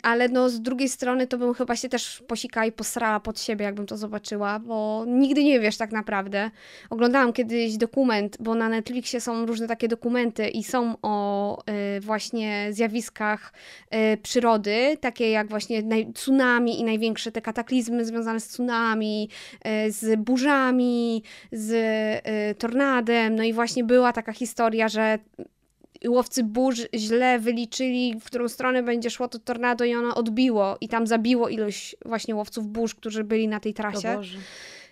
[0.04, 3.66] ale no z drugiej strony to bym chyba się też posikała i posrała pod siebie,
[3.66, 6.52] jakbym to zobaczyła, bo nigdy nie wiesz tak naprawdę.
[6.90, 11.58] Oglądałam kiedyś dokument, bo na Netflixie są różne takie dokumenty i są o
[11.98, 13.54] y, właśnie zjawiskach
[14.14, 15.84] y, przyrody, takie jak właśnie
[16.14, 19.30] tsunami i największe te kataklizmy związane z tsunami,
[19.88, 23.36] y, z burzami, z tornadem.
[23.36, 25.20] No i właśnie była taka historia, że
[26.08, 30.88] łowcy burz źle wyliczyli, w którą stronę będzie szło to tornado i ono odbiło i
[30.88, 34.22] tam zabiło ilość właśnie łowców burz, którzy byli na tej trasie.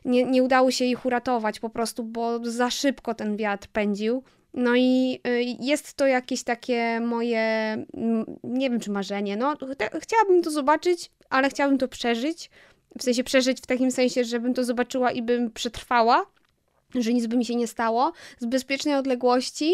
[0.05, 4.23] Nie, nie udało się ich uratować po prostu, bo za szybko ten wiatr pędził.
[4.53, 7.39] No i y, jest to jakieś takie moje,
[7.93, 9.55] mm, nie wiem czy marzenie, no
[9.99, 12.49] chciałabym to zobaczyć, ale chciałabym to przeżyć.
[12.99, 16.25] W sensie przeżyć w takim sensie, żebym to zobaczyła i bym przetrwała,
[17.01, 19.73] że nic by mi się nie stało, z bezpiecznej odległości,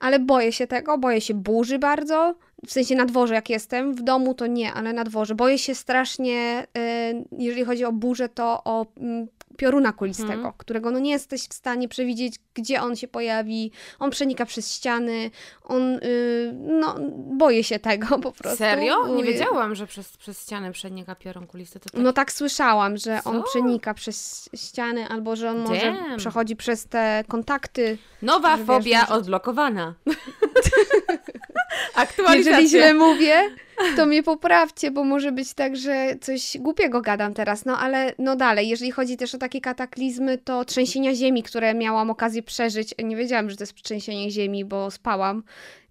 [0.00, 2.34] ale boję się tego, boję się burzy bardzo,
[2.66, 5.34] w sensie na dworze jak jestem, w domu to nie, ale na dworze.
[5.34, 9.26] Boję się strasznie, y, jeżeli chodzi o burzę, to o mm,
[9.56, 10.52] pioruna kulistego, hmm.
[10.56, 15.30] którego no nie jesteś w stanie przewidzieć, gdzie on się pojawi, on przenika przez ściany,
[15.62, 18.58] on, yy, no, boję się tego po prostu.
[18.58, 19.06] Serio?
[19.16, 21.80] Nie wiedziałam, że przez, przez ściany przenika piorun kulisty.
[21.80, 21.92] Tak...
[21.94, 23.30] No tak słyszałam, że Co?
[23.30, 25.68] on przenika przez ściany, albo że on Damn.
[25.68, 27.98] może przechodzi przez te kontakty.
[28.22, 29.94] Nowa fobia wiesz, odblokowana.
[31.94, 32.60] Aktualizacja.
[32.60, 33.50] Jeżeli źle mówię,
[33.96, 37.64] to mnie poprawcie, bo może być tak, że coś głupiego gadam teraz.
[37.64, 42.10] No ale no dalej, jeżeli chodzi też o takie kataklizmy, to trzęsienia ziemi, które miałam
[42.10, 42.94] okazję przeżyć.
[43.04, 45.42] Nie wiedziałam, że to jest trzęsienie ziemi, bo spałam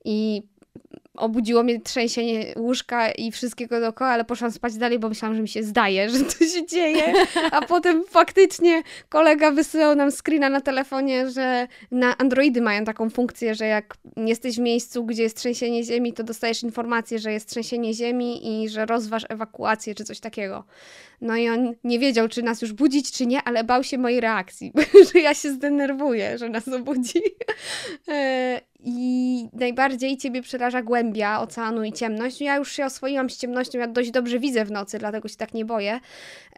[0.06, 0.42] i
[1.20, 5.48] obudziło mnie trzęsienie łóżka i wszystkiego dookoła, ale poszłam spać dalej, bo myślałam, że mi
[5.48, 7.14] się zdaje, że to się dzieje.
[7.52, 13.56] A potem faktycznie kolega wysyłał nam screena na telefonie, że na Androidy mają taką funkcję,
[13.56, 17.94] że jak jesteś w miejscu, gdzie jest trzęsienie ziemi, to dostajesz informację, że jest trzęsienie
[17.94, 20.64] ziemi i że rozważ ewakuację czy coś takiego.
[21.22, 24.22] No i on nie wiedział, czy nas już budzić, czy nie, ale bał się mojej
[24.22, 24.74] reakcji,
[25.14, 27.22] że ja się zdenerwuję, że nas obudzi.
[28.84, 32.42] I najbardziej ciebie przeraża głębia oceanu i ciemność.
[32.42, 35.54] Ja już się oswoiłam z ciemnością, ja dość dobrze widzę w nocy, dlatego się tak
[35.54, 36.00] nie boję,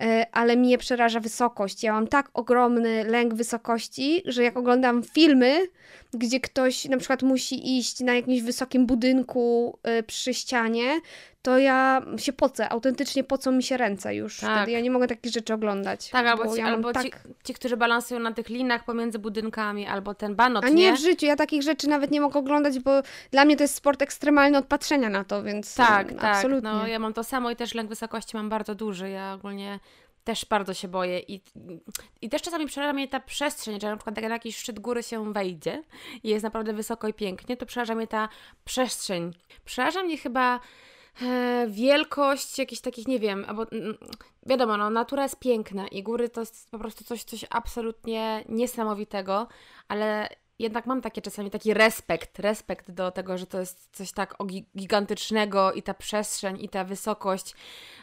[0.02, 1.84] e, ale mnie przeraża wysokość.
[1.84, 5.68] Ja mam tak ogromny lęk wysokości, że jak oglądam filmy,
[6.14, 11.00] gdzie ktoś na przykład musi iść na jakimś wysokim budynku e, przy ścianie,
[11.42, 14.40] to ja się pocę, autentycznie pocą mi się ręce już.
[14.40, 14.58] Tak.
[14.58, 16.10] Wtedy ja nie mogę takich rzeczy oglądać.
[16.10, 17.04] Tak, albo, ci, ja albo tak...
[17.04, 17.12] Ci,
[17.44, 21.00] ci, którzy balansują na tych linach pomiędzy budynkami, albo ten banot, A nie, nie, w
[21.00, 22.92] życiu, ja takich rzeczy nawet nie mogę oglądać, bo
[23.32, 26.70] dla mnie to jest sport ekstremalny od patrzenia na to, więc Tak, tak, absolutnie.
[26.70, 29.80] no ja mam to samo i też lęk wysokości mam bardzo duży, ja ogólnie
[30.24, 31.42] też bardzo się boję i,
[32.22, 35.04] i też czasami przeraża mnie ta przestrzeń, że na przykład jak na jakiś szczyt góry
[35.04, 35.84] się wejdzie
[36.24, 38.30] i jest naprawdę wysoko i pięknie, to przeraża mnie ta
[38.66, 39.34] przestrzeń.
[39.66, 40.60] Przeraża mnie chyba
[41.68, 43.66] wielkość jakichś takich, nie wiem, albo
[44.46, 49.48] wiadomo, no, natura jest piękna i góry to jest po prostu coś, coś absolutnie niesamowitego,
[49.88, 50.30] ale
[50.62, 54.36] jednak mam takie czasami taki respekt, respekt do tego, że to jest coś tak
[54.78, 57.56] gigantycznego i ta przestrzeń i ta wysokość.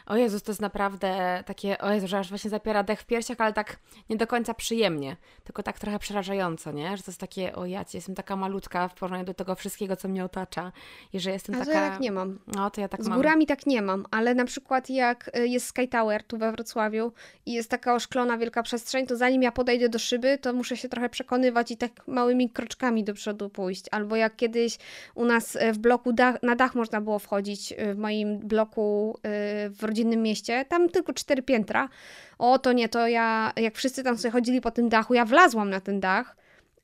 [0.05, 3.41] O Jezus, to jest naprawdę takie, o Jezu, że aż właśnie zapiera dech w piersiach,
[3.41, 6.97] ale tak nie do końca przyjemnie, tylko tak trochę przerażająco, nie?
[6.97, 10.07] Że to jest takie, o ja jestem taka malutka w porównaniu do tego wszystkiego, co
[10.07, 10.71] mnie otacza
[11.13, 11.71] i że jestem A taka...
[11.71, 12.39] ja tak nie mam.
[12.47, 13.17] No, to ja tak Z mam.
[13.17, 17.11] górami tak nie mam, ale na przykład jak y, jest Sky Tower tu we Wrocławiu
[17.45, 20.89] i jest taka oszklona wielka przestrzeń, to zanim ja podejdę do szyby, to muszę się
[20.89, 23.85] trochę przekonywać i tak małymi kroczkami do przodu pójść.
[23.91, 24.77] Albo jak kiedyś
[25.15, 29.17] u nas e, w bloku dach, na dach można było wchodzić, e, w moim bloku
[29.23, 31.89] e, w rodzinnym mieście, tam tylko cztery piętra.
[32.37, 35.69] O, to nie, to ja, jak wszyscy tam sobie chodzili po tym dachu, ja wlazłam
[35.69, 36.35] na ten dach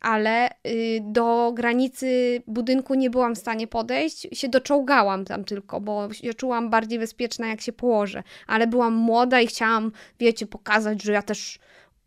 [0.06, 6.14] ale y, do granicy budynku nie byłam w stanie podejść, się doczołgałam tam tylko, bo
[6.14, 8.24] się czułam bardziej bezpieczna, jak się położę.
[8.48, 11.60] Ale byłam młoda i chciałam, wiecie, pokazać, że ja też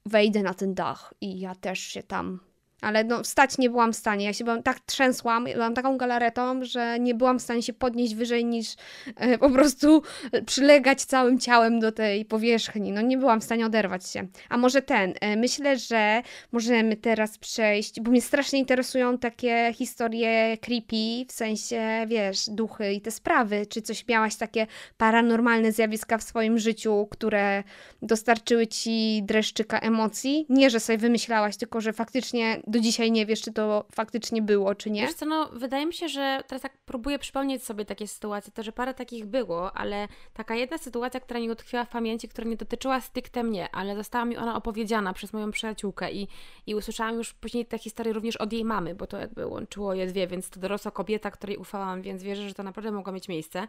[0.07, 2.41] wejdę na ten dach i ja też się tam
[2.81, 4.25] ale no, wstać nie byłam w stanie.
[4.25, 8.15] Ja się byłam tak trzęsłam, byłam taką galaretą, że nie byłam w stanie się podnieść
[8.15, 8.75] wyżej niż
[9.17, 10.03] e, po prostu
[10.47, 12.93] przylegać całym ciałem do tej powierzchni.
[12.93, 14.27] No nie byłam w stanie oderwać się.
[14.49, 20.57] A może ten, e, myślę, że możemy teraz przejść, bo mnie strasznie interesują takie historie
[20.61, 23.67] creepy, w sensie, wiesz, duchy i te sprawy.
[23.67, 27.63] Czy coś miałaś takie paranormalne zjawiska w swoim życiu, które
[28.03, 30.47] dostarczyły ci dreszczyka emocji?
[30.49, 34.75] Nie, że sobie wymyślałaś, tylko że faktycznie do dzisiaj nie wiesz, czy to faktycznie było,
[34.75, 35.01] czy nie.
[35.01, 38.63] Wiesz co, no wydaje mi się, że teraz tak próbuję przypomnieć sobie takie sytuacje, to
[38.63, 42.57] że parę takich było, ale taka jedna sytuacja, która mi utkwiła w pamięci, która nie
[42.57, 46.29] dotyczyła stricte mnie, ale została mi ona opowiedziana przez moją przyjaciółkę i,
[46.67, 50.07] i usłyszałam już później tę historię również od jej mamy, bo to jakby łączyło je
[50.07, 53.67] dwie, więc to dorosła kobieta, której ufałam, więc wierzę, że to naprawdę mogło mieć miejsce.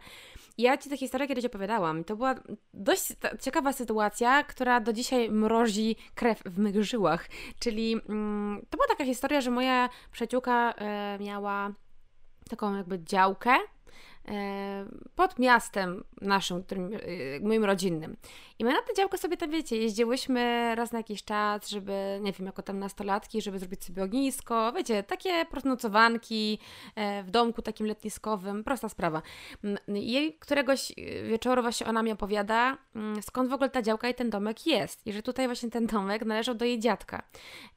[0.58, 2.04] I ja Ci tę historię kiedyś opowiadałam.
[2.04, 2.34] To była
[2.74, 3.02] dość
[3.40, 9.04] ciekawa sytuacja, która do dzisiaj mrozi krew w mych żyłach, czyli mm, to była taka
[9.04, 11.70] historia, że moja przyjaciółka e, miała
[12.50, 13.56] taką jakby działkę
[15.16, 18.16] pod miastem naszym, którym, e, moim rodzinnym.
[18.58, 22.32] I my na tę działkę sobie tam, wiecie, jeździłyśmy raz na jakiś czas, żeby, nie
[22.32, 26.58] wiem, jako tam nastolatki, żeby zrobić sobie ognisko, wiecie, takie pronocowanki
[26.94, 29.22] e, w domku takim letniskowym, prosta sprawa.
[29.94, 30.92] I któregoś
[31.28, 35.06] wieczoru właśnie ona mi opowiada, mm, skąd w ogóle ta działka i ten domek jest.
[35.06, 37.22] I że tutaj właśnie ten domek należał do jej dziadka.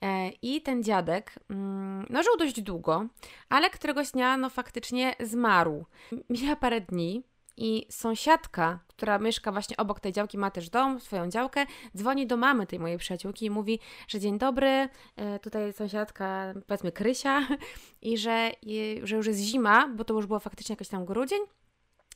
[0.02, 3.06] E, I ten dziadek, mm, no żył dość długo,
[3.50, 5.86] ale któregoś dnia, no faktycznie zmarł.
[6.34, 7.24] Mija parę dni,
[7.58, 11.66] i sąsiadka, która mieszka właśnie obok tej działki, ma też dom, swoją działkę,
[11.98, 16.92] dzwoni do mamy tej mojej przyjaciółki i mówi, że dzień dobry, e, tutaj sąsiadka, powiedzmy
[16.92, 17.48] Krysia,
[18.02, 18.52] i że,
[19.04, 21.40] że już jest zima, bo to już było faktycznie jakiś tam grudzień,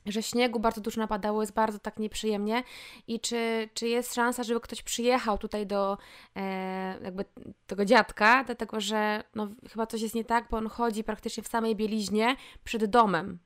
[0.06, 2.64] że śniegu bardzo dużo napadało, jest bardzo tak nieprzyjemnie
[3.08, 5.98] i czy, czy jest szansa, żeby ktoś przyjechał tutaj do
[6.36, 7.26] e, jakby
[7.68, 11.48] tego dziadka, dlatego że no, chyba coś jest nie tak, bo on chodzi praktycznie w
[11.48, 13.40] samej bieliźnie przed domem,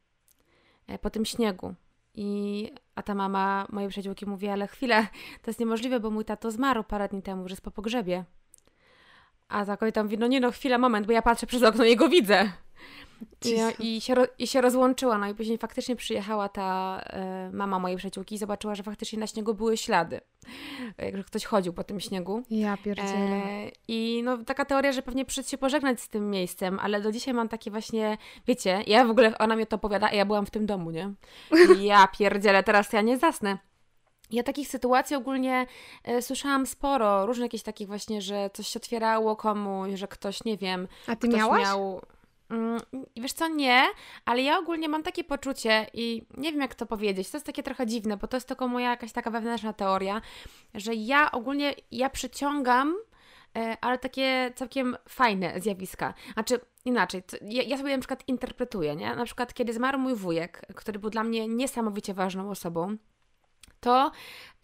[0.99, 1.73] po tym śniegu.
[2.15, 5.07] I, a ta mama mojej przyjaciółki mówi, ale chwilę,
[5.41, 8.25] to jest niemożliwe, bo mój tato zmarł parę dni temu, że jest po pogrzebie.
[9.51, 11.89] A ta kobieta mówi, no nie no, chwila, moment, bo ja patrzę przez okno i
[11.89, 12.51] jego widzę.
[13.79, 17.01] I, i, się, I się rozłączyła, no i później faktycznie przyjechała ta
[17.49, 20.21] y, mama mojej przyjaciółki i zobaczyła, że faktycznie na śniegu były ślady.
[20.97, 22.43] Jakże ktoś chodził po tym śniegu.
[22.49, 23.35] Ja pierdzielę.
[23.35, 27.11] E, I no taka teoria, że pewnie przyszedł się pożegnać z tym miejscem, ale do
[27.11, 30.45] dzisiaj mam takie właśnie, wiecie, ja w ogóle, ona mi to opowiada, a ja byłam
[30.45, 31.13] w tym domu, nie?
[31.79, 33.57] I ja pierdzielę, teraz ja nie zasnę.
[34.31, 35.67] Ja takich sytuacji ogólnie
[36.03, 40.57] e, słyszałam sporo, różnych jakichś takich właśnie, że coś się otwierało komuś, że ktoś, nie
[40.57, 41.61] wiem, A ty miałaś?
[41.61, 42.01] miał...
[42.49, 42.81] Mm,
[43.15, 43.83] wiesz co, nie,
[44.25, 47.63] ale ja ogólnie mam takie poczucie i nie wiem jak to powiedzieć, to jest takie
[47.63, 50.21] trochę dziwne, bo to jest tylko moja jakaś taka wewnętrzna teoria,
[50.73, 52.95] że ja ogólnie, ja przyciągam,
[53.57, 56.13] e, ale takie całkiem fajne zjawiska.
[56.33, 59.15] Znaczy, inaczej, ja, ja sobie na przykład interpretuję, nie?
[59.15, 62.97] Na przykład, kiedy zmarł mój wujek, który był dla mnie niesamowicie ważną osobą,
[63.81, 64.11] to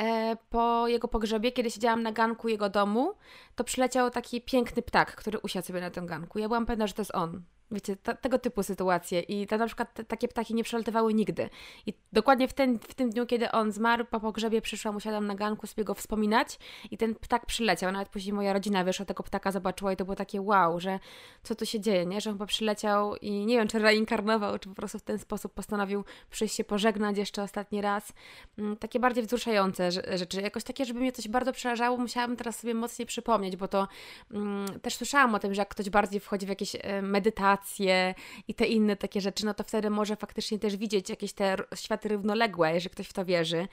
[0.01, 3.13] e, po jego pogrzebie, kiedy siedziałam na ganku jego domu,
[3.55, 6.39] to przyleciał taki piękny ptak, który usiadł sobie na tym ganku.
[6.39, 7.43] Ja byłam pewna, że to jest on.
[7.71, 9.19] Wiecie, ta, tego typu sytuacje.
[9.19, 11.49] I to na przykład te, takie ptaki nie przelatywały nigdy.
[11.85, 15.35] I dokładnie w, ten, w tym dniu, kiedy on zmarł, po pogrzebie przyszłam, usiadłam na
[15.35, 16.59] ganku sobie go wspominać
[16.91, 17.91] i ten ptak przyleciał.
[17.91, 20.99] Nawet później moja rodzina wyszła, tego ptaka zobaczyła i to było takie wow, że
[21.43, 22.21] co tu się dzieje, nie?
[22.21, 25.53] Że on chyba przyleciał i nie wiem, czy reinkarnował, czy po prostu w ten sposób
[25.53, 28.13] postanowił przyjść się pożegnać jeszcze ostatni raz.
[28.57, 30.41] Mm, takie bardziej wzruszające rzeczy.
[30.41, 33.87] Jakoś takie, żeby mnie coś bardzo przerażało, musiałam teraz sobie mocniej przypomnieć, bo to
[34.31, 38.15] mm, też słyszałam o tym, że jak ktoś bardziej wchodzi w jakieś e, medytacje, relacje
[38.47, 42.09] i te inne takie rzeczy, no to wtedy może faktycznie też widzieć jakieś te światy
[42.09, 43.67] równoległe, jeżeli ktoś w to wierzy,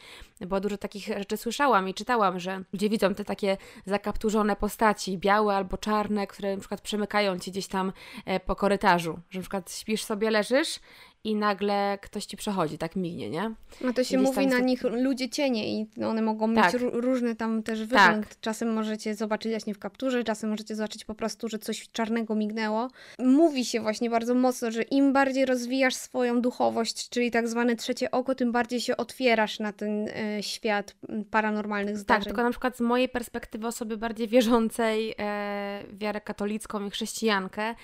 [0.47, 5.57] bo dużo takich rzeczy słyszałam i czytałam, że ludzie widzą te takie zakapturzone postaci, białe
[5.57, 7.93] albo czarne, które na przykład przemykają ci gdzieś tam
[8.25, 10.81] e, po korytarzu, że na przykład śpisz sobie, leżysz
[11.25, 13.55] i nagle ktoś ci przechodzi, tak mignie, nie?
[13.81, 16.73] No to się mówi na nich ludzie cienie i one mogą tak.
[16.73, 18.29] mieć różny tam też wygląd.
[18.29, 18.41] Tak.
[18.41, 22.89] Czasem możecie zobaczyć właśnie w kapturze, czasem możecie zobaczyć po prostu, że coś czarnego mignęło.
[23.19, 28.11] Mówi się właśnie bardzo mocno, że im bardziej rozwijasz swoją duchowość, czyli tak zwane trzecie
[28.11, 30.97] oko, tym bardziej się otwierasz na ten e, świat
[31.31, 32.21] paranormalnych zdarzeń.
[32.21, 37.75] Tak, tylko na przykład z mojej perspektywy osoby bardziej wierzącej e, wiarę katolicką i chrześcijankę,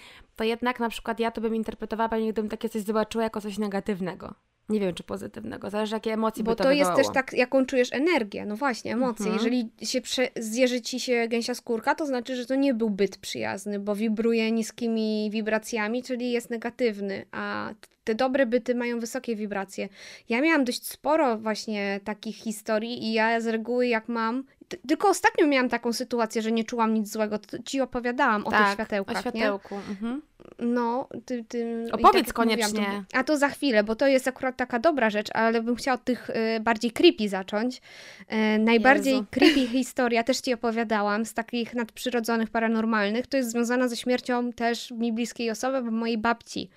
[0.41, 3.59] to jednak na przykład ja to bym interpretowała, pewnie gdybym takie coś zobaczyła jako coś
[3.59, 4.35] negatywnego.
[4.69, 7.05] Nie wiem, czy pozytywnego, zależy jakie emocje Bo by to, to jest wywołało.
[7.05, 8.47] też tak, jaką czujesz energię.
[8.47, 9.27] No właśnie, emocje.
[9.27, 9.37] Mhm.
[9.37, 10.29] Jeżeli się prze...
[10.37, 14.53] zjeży ci się gęsia skórka, to znaczy, że to nie był byt przyjazny, bo wibruje
[14.53, 17.75] niskimi wibracjami, czyli jest negatywny, a
[18.05, 19.89] te dobre byty mają wysokie wibracje.
[20.29, 24.45] Ja miałam dość sporo właśnie takich historii i ja z reguły jak mam...
[24.89, 27.39] Tylko ostatnio miałam taką sytuację, że nie czułam nic złego.
[27.39, 29.21] To ci opowiadałam o tych tak, światełkach, o nie?
[29.23, 29.75] światełku.
[29.75, 30.23] Mhm.
[30.59, 33.05] No, ty, ty, Opowiedz mówiłam, koniecznie.
[33.13, 35.95] To, a to za chwilę, bo to jest akurat taka dobra rzecz, ale bym chciała
[35.95, 37.77] od tych y, bardziej creepy zacząć.
[37.77, 39.27] Y, najbardziej Jezu.
[39.31, 44.91] creepy historia, też Ci opowiadałam, z takich nadprzyrodzonych, paranormalnych, to jest związana ze śmiercią też
[44.91, 46.71] mi bliskiej osoby, bo mojej babci.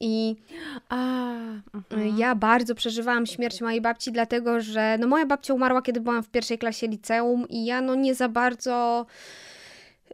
[0.00, 0.36] I
[0.88, 2.18] A, y, mhm.
[2.18, 6.28] ja bardzo przeżywałam śmierć mojej babci, dlatego że no, moja babcia umarła, kiedy byłam w
[6.28, 9.06] pierwszej klasie liceum i ja no nie za bardzo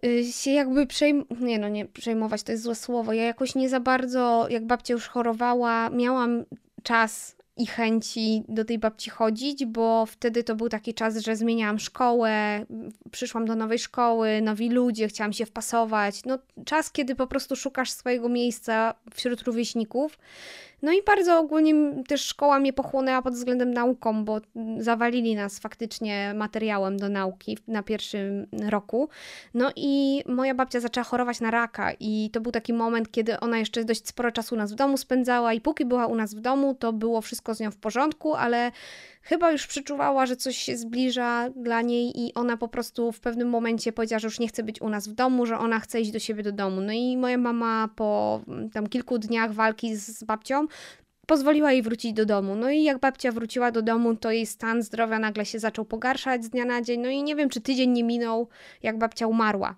[0.05, 1.25] y, się jakby przejm...
[1.40, 3.12] Nie no, nie przejmować, to jest złe słowo.
[3.12, 6.44] Ja jakoś nie za bardzo, jak babcia już chorowała, miałam
[6.83, 11.78] czas i chęci do tej babci chodzić, bo wtedy to był taki czas, że zmieniałam
[11.78, 12.66] szkołę,
[13.10, 16.24] przyszłam do nowej szkoły, nowi ludzie, chciałam się wpasować.
[16.24, 20.18] No, czas, kiedy po prostu szukasz swojego miejsca wśród rówieśników.
[20.82, 21.74] No i bardzo ogólnie
[22.08, 24.40] też szkoła mnie pochłonęła pod względem nauką, bo
[24.78, 29.08] zawalili nas faktycznie materiałem do nauki na pierwszym roku.
[29.54, 33.58] No i moja babcia zaczęła chorować na raka i to był taki moment, kiedy ona
[33.58, 36.40] jeszcze dość sporo czasu u nas w domu spędzała i póki była u nas w
[36.40, 38.72] domu, to było wszystko z nią w porządku, ale
[39.28, 43.48] chyba już przeczuwała, że coś się zbliża dla niej i ona po prostu w pewnym
[43.48, 46.10] momencie powiedziała, że już nie chce być u nas w domu, że ona chce iść
[46.10, 46.80] do siebie do domu.
[46.80, 50.66] No i moja mama po mm, tam kilku dniach walki z, babcią
[51.26, 52.54] pozwoliła jej wrócić do domu.
[52.56, 56.44] No i jak babcia wróciła do domu, to jej stan zdrowia nagle się zaczął pogarszać
[56.44, 57.00] z dnia na dzień.
[57.00, 58.48] No i nie wiem, czy tydzień nie minął,
[58.82, 59.76] jak babcia umarła.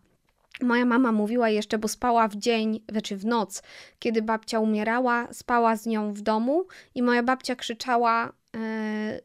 [0.63, 3.63] Moja mama mówiła jeszcze, bo spała w dzień, znaczy w noc,
[3.99, 8.33] kiedy babcia umierała, spała z nią w domu i moja babcia krzyczała: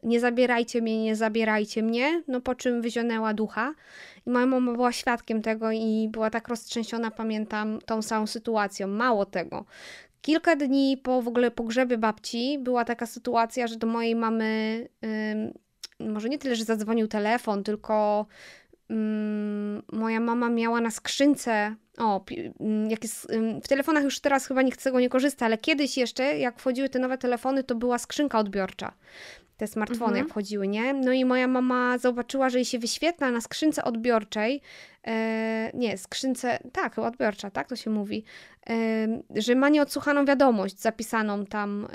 [0.02, 2.22] Nie zabierajcie mnie, nie zabierajcie mnie.
[2.28, 3.74] No po czym wyzionęła ducha.
[4.26, 8.86] I moja mama była świadkiem tego i była tak roztrzęsiona, pamiętam, tą samą sytuacją.
[8.86, 9.64] Mało tego.
[10.22, 15.52] Kilka dni po w ogóle pogrzebie babci była taka sytuacja, że do mojej mamy ym,
[16.00, 18.26] może nie tyle, że zadzwonił telefon, tylko
[19.92, 21.74] moja mama miała na skrzynce.
[21.98, 22.24] O,
[22.60, 23.28] ym, jak jest,
[23.64, 26.88] w telefonach już teraz chyba nikt z tego nie korzysta, ale kiedyś jeszcze, jak wchodziły
[26.88, 28.92] te nowe telefony, to była skrzynka odbiorcza.
[29.56, 30.24] Te smartfony, Mhm.
[30.24, 30.94] jak wchodziły, nie?
[30.94, 34.60] No i moja mama zobaczyła, że jej się wyświetla na skrzynce odbiorczej.
[35.06, 38.24] E, nie, skrzynce, tak, odbiorcza, tak to się mówi
[38.66, 41.88] em, że ma nieodsłuchaną wiadomość zapisaną tam e,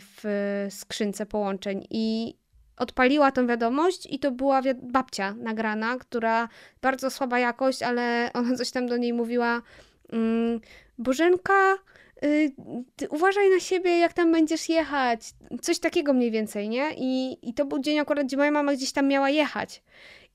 [0.00, 2.34] w skrzynce połączeń i
[2.76, 6.48] odpaliła tą wiadomość i to była babcia nagrana, która
[6.82, 9.62] bardzo słaba jakość, ale ona coś tam do niej mówiła
[10.12, 10.60] mm,
[10.98, 11.74] Bożenka,
[12.24, 12.52] y,
[13.10, 15.20] uważaj na siebie, jak tam będziesz jechać.
[15.62, 16.90] Coś takiego mniej więcej, nie?
[16.96, 19.82] I, I to był dzień akurat, gdzie moja mama gdzieś tam miała jechać.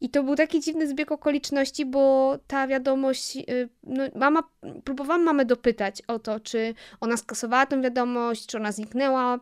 [0.01, 4.43] I to był taki dziwny zbieg okoliczności, bo ta wiadomość, y, no mama,
[4.83, 9.39] próbowałam mamę dopytać o to, czy ona skasowała tę wiadomość, czy ona zniknęła,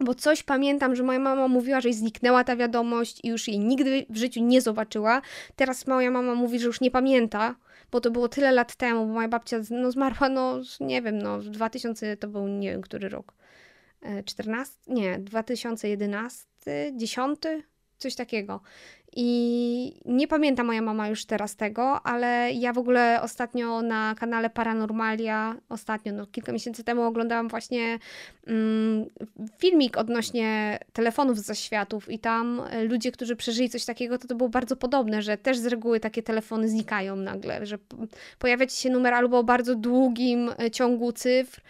[0.00, 3.58] bo coś pamiętam, że moja mama mówiła, że jej zniknęła ta wiadomość i już jej
[3.58, 5.22] nigdy w życiu nie zobaczyła.
[5.56, 7.56] Teraz moja mama mówi, że już nie pamięta,
[7.90, 11.38] bo to było tyle lat temu, bo moja babcia no, zmarła, no nie wiem, no
[11.38, 13.34] w 2000 to był nie wiem, który rok.
[14.02, 14.74] E, 14?
[14.86, 16.46] Nie, 2011,
[16.92, 17.40] 10?
[17.98, 18.60] Coś takiego.
[19.16, 24.50] I nie pamięta moja mama już teraz tego, ale ja w ogóle ostatnio na kanale
[24.50, 27.98] Paranormalia, ostatnio, no kilka miesięcy temu oglądałam właśnie
[28.46, 29.06] mm,
[29.58, 34.48] filmik odnośnie telefonów z zaświatów i tam ludzie, którzy przeżyli coś takiego, to to było
[34.48, 37.78] bardzo podobne, że też z reguły takie telefony znikają nagle, że
[38.38, 41.60] pojawia ci się numer albo o bardzo długim e, ciągu cyfr,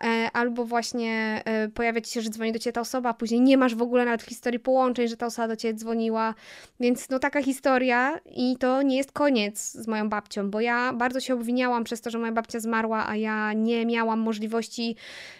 [0.00, 3.40] e, albo właśnie e, pojawia ci się, że dzwoni do ciebie ta osoba, a później
[3.40, 6.34] nie masz w ogóle nawet historii połączeń, że ta osoba do ciebie dzwoniła,
[6.80, 11.20] więc no taka historia i to nie jest koniec z moją babcią, bo ja bardzo
[11.20, 14.96] się obwiniałam przez to, że moja babcia zmarła, a ja nie miałam możliwości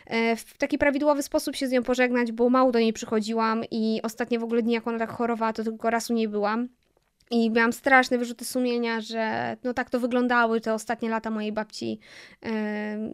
[0.06, 4.00] e, w taki prawidłowy sposób się z nią pożegnać, bo mało do niej przychodziłam i
[4.02, 6.68] ostatnie w ogóle dni, jak ona tak chorowała, to tylko raz u niej byłam.
[7.30, 12.00] I miałam straszne wyrzuty sumienia, że no tak to wyglądały te ostatnie lata mojej babci.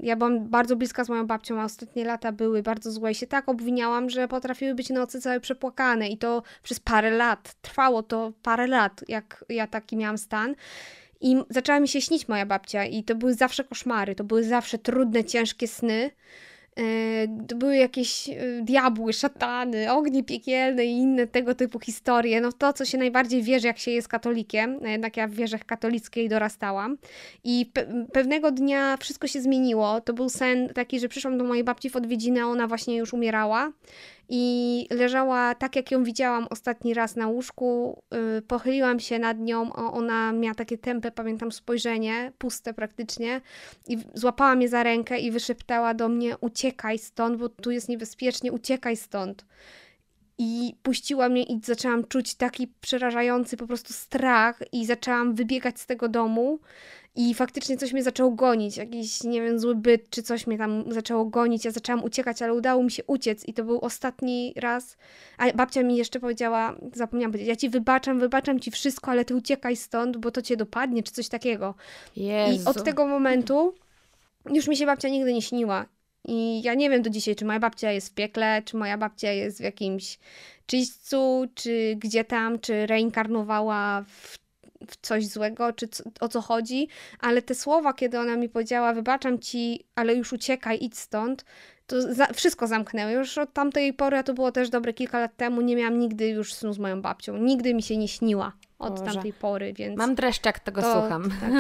[0.03, 3.27] Ja byłam bardzo bliska z moją babcią, a ostatnie lata były bardzo złe i się
[3.27, 7.55] tak obwiniałam, że potrafiły być nocy całe przepłakane i to przez parę lat.
[7.63, 10.55] Trwało to parę lat, jak ja taki miałam stan.
[11.21, 14.79] I zaczęła mi się śnić moja babcia i to były zawsze koszmary, to były zawsze
[14.79, 16.11] trudne, ciężkie sny.
[16.79, 16.83] E,
[17.49, 22.41] To były jakieś e, diabły, szatany, ognie piekielne i inne tego typu historie.
[22.41, 24.79] No to, co się najbardziej wierzy, jak się jest katolikiem.
[24.83, 26.99] No Jednak ja w wierze katolickiej dorastałam.
[27.45, 30.01] I pe- pewnego dnia wszystko się zmieniło.
[30.01, 33.13] To był sen taki, że przyszłam do mojej babci w odwiedziny, a ona właśnie już
[33.13, 33.73] umierała.
[34.29, 38.03] I leżała tak, jak ją widziałam ostatni raz na łóżku.
[38.11, 43.41] Yy, pochyliłam się nad nią, ona miała takie tępe, pamiętam, spojrzenie, puste praktycznie
[43.87, 48.53] i złapała mnie za rękę i wyszeptała do mnie uciekaj stąd, bo tu jest niebezpiecznie,
[48.53, 49.45] uciekaj stąd.
[50.39, 55.87] I puściła mnie i zaczęłam czuć taki przerażający po prostu strach i zaczęłam wybiegać z
[55.87, 56.59] tego domu
[57.17, 60.85] i faktycznie coś mnie zaczęło gonić, jakiś, nie wiem, zły byt czy coś mnie tam
[60.93, 61.65] zaczęło gonić.
[61.65, 64.97] Ja zaczęłam uciekać, ale udało mi się uciec i to był ostatni raz.
[65.39, 69.35] A babcia mi jeszcze powiedziała, zapomniałam powiedzieć, ja ci wybaczam, wybaczam ci wszystko, ale ty
[69.35, 71.75] uciekaj stąd, bo to cię dopadnie, czy coś takiego.
[72.17, 72.63] Jezu.
[72.63, 73.75] I od tego momentu
[74.53, 75.87] już mi się babcia nigdy nie śniła.
[76.29, 79.33] I ja nie wiem do dzisiaj, czy moja babcia jest w piekle, czy moja babcia
[79.33, 80.19] jest w jakimś
[80.67, 84.39] czyśćcu, czy gdzie tam, czy reinkarnowała w
[84.87, 86.89] w coś złego, czy co, o co chodzi,
[87.21, 91.45] ale te słowa, kiedy ona mi powiedziała, wybaczam ci, ale już uciekaj, idź stąd,
[91.87, 93.11] to za, wszystko zamknęło.
[93.11, 96.29] Już od tamtej pory, a to było też dobre kilka lat temu, nie miałam nigdy
[96.29, 97.37] już snu z moją babcią.
[97.37, 99.13] Nigdy mi się nie śniła od Boże.
[99.13, 99.99] tamtej pory, więc...
[99.99, 101.31] Mam dreszcz, jak tego to, słucham.
[101.41, 101.51] Tak.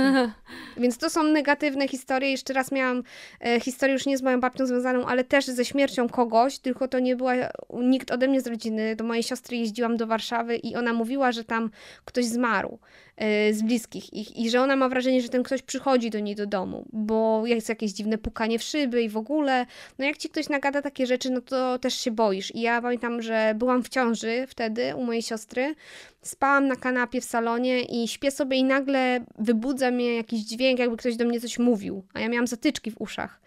[0.82, 2.30] więc to są negatywne historie.
[2.30, 3.02] Jeszcze raz miałam
[3.40, 6.98] e, historię już nie z moją babcią związaną, ale też ze śmiercią kogoś, tylko to
[6.98, 7.32] nie była
[7.80, 8.96] nikt ode mnie z rodziny.
[8.96, 11.70] Do mojej siostry jeździłam do Warszawy i ona mówiła, że tam
[12.04, 12.78] ktoś zmarł.
[13.18, 16.34] E, z bliskich ich i że ona ma wrażenie, że ten ktoś przychodzi do niej
[16.34, 19.66] do domu, bo jest jakieś dziwne pukanie w szyby i w ogóle.
[19.98, 22.54] No jak ci ktoś nagada takie rzeczy, no to też się boisz.
[22.54, 25.74] I ja pamiętam, że byłam w ciąży wtedy u mojej siostry,
[26.22, 30.96] spałam na kanapie w salonie i śpię sobie i nagle wybudza mnie jakiś dźwięk, jakby
[30.96, 33.40] ktoś do mnie coś mówił, a ja miałam zatyczki w uszach.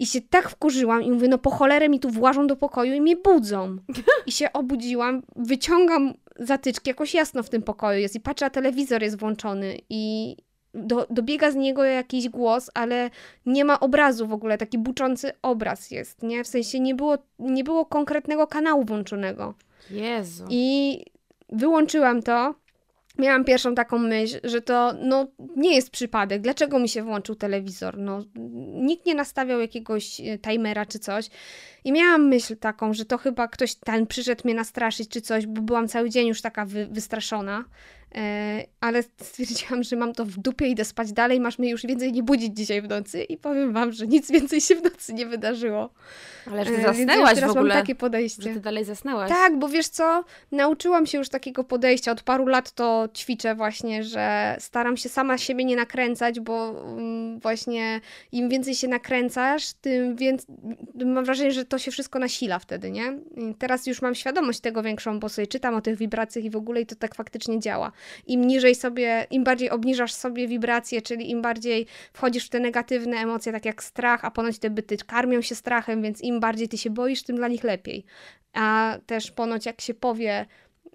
[0.00, 3.00] I się tak wkurzyłam i mówię, no po cholerę mi tu włażą do pokoju i
[3.00, 3.76] mnie budzą.
[4.26, 9.02] I się obudziłam, wyciągam zatyczki, jakoś jasno w tym pokoju jest i patrzę, a telewizor
[9.02, 10.36] jest włączony i
[10.74, 13.10] do, dobiega z niego jakiś głos, ale
[13.46, 16.44] nie ma obrazu w ogóle, taki buczący obraz jest, nie?
[16.44, 19.54] W sensie nie było, nie było konkretnego kanału włączonego.
[19.90, 20.46] Jezu.
[20.50, 21.04] I
[21.48, 22.54] wyłączyłam to
[23.18, 26.42] miałam pierwszą taką myśl, że to no, nie jest przypadek.
[26.42, 27.98] Dlaczego mi się włączył telewizor?
[27.98, 28.24] No,
[28.74, 31.30] nikt nie nastawiał jakiegoś e, timera czy coś.
[31.84, 35.62] I miałam myśl taką, że to chyba ktoś ten przyszedł mnie nastraszyć czy coś, bo
[35.62, 37.64] byłam cały dzień już taka wy, wystraszona.
[38.14, 42.12] E, ale stwierdziłam, że mam to w dupie, idę spać dalej, masz mnie już więcej
[42.12, 45.26] nie budzić dzisiaj w nocy i powiem wam, że nic więcej się w nocy nie
[45.26, 45.90] wydarzyło.
[46.46, 47.74] Ale że ty e, zasnęłaś teraz w ogóle.
[47.74, 48.42] mam takie podejście.
[48.42, 49.28] Że ty dalej zasnęłaś.
[49.28, 54.04] Tak, bo wiesz co, nauczyłam się już takiego podejścia, od paru lat to ćwiczę właśnie,
[54.04, 58.00] że staram się sama siebie nie nakręcać, bo mm, właśnie
[58.32, 60.56] im więcej się nakręcasz, tym więcej,
[61.04, 63.18] mam wrażenie, że to się wszystko nasila wtedy, nie?
[63.36, 66.56] I teraz już mam świadomość tego większą, bo sobie czytam o tych wibracjach i w
[66.56, 67.92] ogóle i to tak faktycznie działa
[68.26, 73.16] im niżej sobie, im bardziej obniżasz sobie wibracje, czyli im bardziej wchodzisz w te negatywne
[73.16, 76.78] emocje, tak jak strach, a ponoć te byty karmią się strachem, więc im bardziej ty
[76.78, 78.04] się boisz, tym dla nich lepiej.
[78.52, 80.46] A też ponoć jak się powie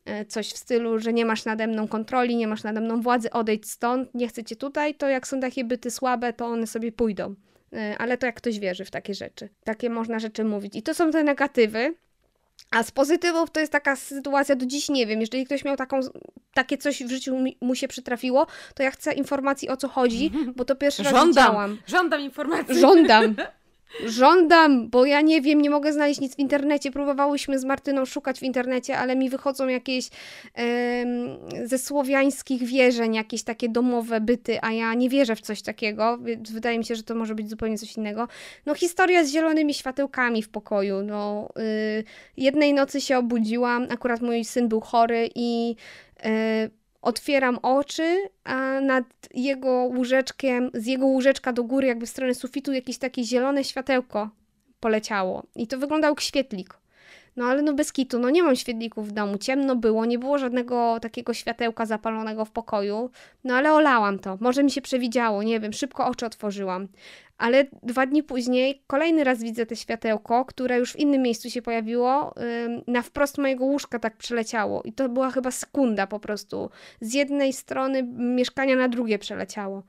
[0.05, 3.31] e, coś w stylu, że nie masz nade mną kontroli, nie masz nade mną władzy,
[3.31, 6.91] odejdź stąd, nie chcę cię tutaj, to jak są takie byty słabe, to one sobie
[6.91, 7.35] pójdą.
[7.73, 9.49] E, ale to jak ktoś wierzy w takie rzeczy.
[9.63, 10.75] Takie można rzeczy mówić.
[10.75, 11.93] I to są te negatywy,
[12.71, 15.99] a z pozytywów to jest taka sytuacja, do dziś nie wiem, jeżeli ktoś miał taką,
[16.53, 20.65] takie coś w życiu mu się przytrafiło, to ja chcę informacji o co chodzi, bo
[20.65, 21.19] to pierwszy Żądam.
[21.21, 21.77] raz widziałam.
[21.87, 22.79] Żądam informacji.
[22.79, 23.35] Żądam.
[24.05, 26.91] Żądam, bo ja nie wiem, nie mogę znaleźć nic w internecie.
[26.91, 30.09] Próbowałyśmy z Martyną szukać w internecie, ale mi wychodzą jakieś
[31.65, 36.51] ze słowiańskich wierzeń, jakieś takie domowe byty, a ja nie wierzę w coś takiego, więc
[36.51, 38.27] wydaje mi się, że to może być zupełnie coś innego.
[38.65, 41.03] No, historia z zielonymi światełkami w pokoju.
[41.03, 42.03] No, y,
[42.37, 45.75] jednej nocy się obudziłam, akurat mój syn był chory i.
[46.25, 52.35] Y, otwieram oczy, a nad jego łóżeczkiem, z jego łóżeczka do góry, jakby w stronę
[52.35, 54.29] sufitu, jakieś takie zielone światełko
[54.79, 55.43] poleciało.
[55.55, 56.77] I to wyglądał jak świetlik.
[57.35, 60.37] No ale no bez kitu, no nie mam świetlików w domu, ciemno było, nie było
[60.37, 63.09] żadnego takiego światełka zapalonego w pokoju,
[63.43, 66.87] no ale olałam to, może mi się przewidziało, nie wiem, szybko oczy otworzyłam.
[67.37, 71.61] Ale dwa dni później kolejny raz widzę te światełko, które już w innym miejscu się
[71.61, 72.33] pojawiło,
[72.87, 76.69] na wprost mojego łóżka tak przeleciało i to była chyba sekunda po prostu.
[77.01, 79.83] Z jednej strony mieszkania na drugie przeleciało.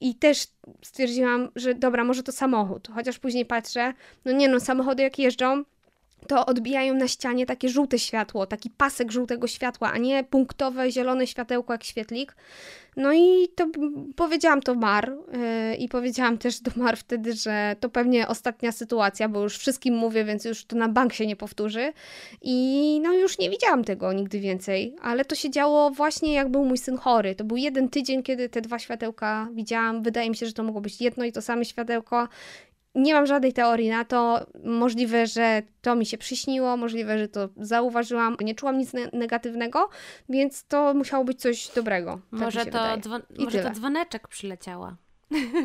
[0.00, 0.46] I też
[0.82, 3.92] stwierdziłam, że dobra, może to samochód, chociaż później patrzę,
[4.24, 5.64] no nie no, samochody jak jeżdżą,
[6.28, 11.26] to odbijają na ścianie takie żółte światło, taki pasek żółtego światła, a nie punktowe zielone
[11.26, 12.36] światełko jak świetlik.
[12.96, 13.66] No i to
[14.16, 19.28] powiedziałam to Mar yy, i powiedziałam też do Mar wtedy, że to pewnie ostatnia sytuacja,
[19.28, 21.92] bo już wszystkim mówię, więc już to na bank się nie powtórzy.
[22.42, 26.64] I no już nie widziałam tego nigdy więcej, ale to się działo właśnie jak był
[26.64, 27.34] mój syn chory.
[27.34, 30.02] To był jeden tydzień, kiedy te dwa światełka widziałam.
[30.02, 32.28] Wydaje mi się, że to mogło być jedno i to same światełko
[32.94, 34.46] nie mam żadnej teorii na to.
[34.64, 38.36] Możliwe, że to mi się przyśniło, możliwe, że to zauważyłam.
[38.40, 39.88] Nie czułam nic ne negatywnego,
[40.28, 42.20] więc to musiało być coś dobrego.
[42.30, 42.78] Tak może to,
[43.38, 44.96] może to dzwoneczek przyleciała.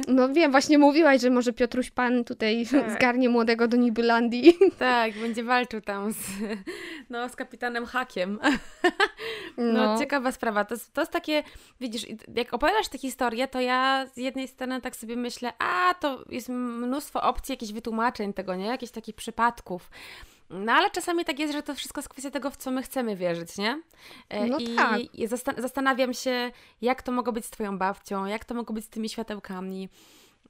[0.07, 2.91] No wiem, właśnie mówiłaś, że może Piotruś Pan tutaj tak.
[2.91, 4.53] zgarnie młodego do Nibylandii.
[4.79, 6.17] Tak, będzie walczył tam z,
[7.09, 8.39] no, z kapitanem Hakiem.
[9.57, 9.99] No, no.
[9.99, 10.65] ciekawa sprawa.
[10.65, 11.43] To to jest takie,
[11.81, 12.05] widzisz,
[12.35, 16.49] jak opowiadasz tę historię, to ja z jednej strony tak sobie myślę, a to jest
[16.49, 18.65] mnóstwo opcji, jakichś wytłumaczeń tego, nie?
[18.65, 19.89] Jakichś takich przypadków.
[20.49, 23.15] No ale czasami tak jest, że to wszystko jest kwestia tego, w co my chcemy
[23.15, 23.81] wierzyć, nie?
[24.29, 24.99] E, no I, tak.
[25.13, 25.27] i
[25.57, 29.09] zastanawiam się, jak to mogło być z Twoją babcią, jak to mogło być z tymi
[29.09, 29.89] światełkami,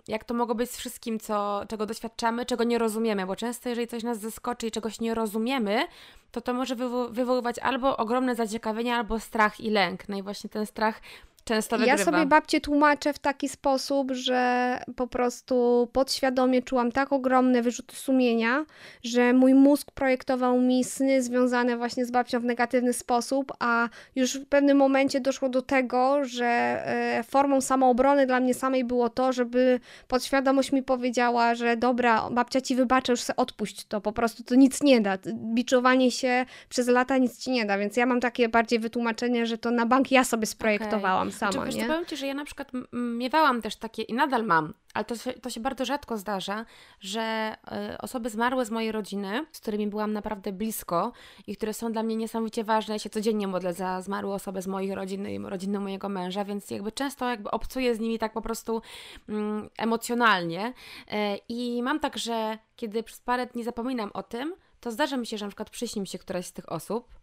[0.08, 3.88] jak to mogło być z wszystkim, co, czego doświadczamy, czego nie rozumiemy, bo często jeżeli
[3.88, 5.88] coś nas zaskoczy i czegoś nie rozumiemy,
[6.32, 10.10] to to może wywo wywoływać albo ogromne zaciekawienie, albo strach i lęk.
[10.10, 11.02] No i właśnie ten strach
[11.46, 11.98] często wygrywa.
[12.00, 17.96] Ja sobie babcię tłumaczę w taki sposób, że po prostu podświadomie czułam tak ogromne wyrzuty
[17.96, 18.66] sumienia,
[19.04, 24.38] że mój mózg projektował mi sny związane właśnie z babcią w negatywny sposób, a już
[24.38, 29.34] w pewnym momencie doszło do tego, że e, formą samoobrony dla mnie samej było to,
[29.34, 34.44] żeby podświadomość mi powiedziała, że dobra, babcia ci wybaczę, już se odpuść to, po prostu
[34.44, 35.18] to nic nie da.
[35.34, 39.58] Biczowanie się przez lata nic ci nie da, więc ja mam takie bardziej wytłumaczenie, że
[39.58, 41.28] to na bank ja sobie sprojektowałam.
[41.28, 41.86] Okay sama, znaczy, wiesz, nie?
[41.86, 45.50] powiem Ci, że ja na przykład miewałam też takie i nadal mam, ale to, to
[45.50, 46.66] się bardzo rzadko zdarza,
[47.00, 47.56] że
[47.94, 51.12] y, osoby zmarłe z mojej rodziny, z którymi byłam naprawdę blisko
[51.48, 54.68] i które są dla mnie niesamowicie ważne, ja się codziennie modlę za zmarłe osoby z
[54.68, 58.42] mojej rodziny i rodziny mojego męża, więc jakby często jakby obcuję z nimi tak po
[58.42, 58.82] prostu
[59.30, 61.14] mm, emocjonalnie y,
[61.50, 65.38] i mam tak, że kiedy przez parę dni zapominam o tym, to zdarza mi się,
[65.38, 67.15] że na przykład przyśni mi się któraś z tych osób,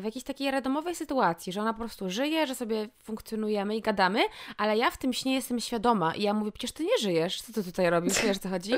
[0.00, 4.20] w jakiejś takiej redomowej sytuacji, że ona po prostu żyje, że sobie funkcjonujemy i gadamy,
[4.56, 7.52] ale ja w tym śnie jestem świadoma i ja mówię, przecież ty nie żyjesz, co
[7.52, 8.72] ty tutaj robisz, wiesz co chodzi?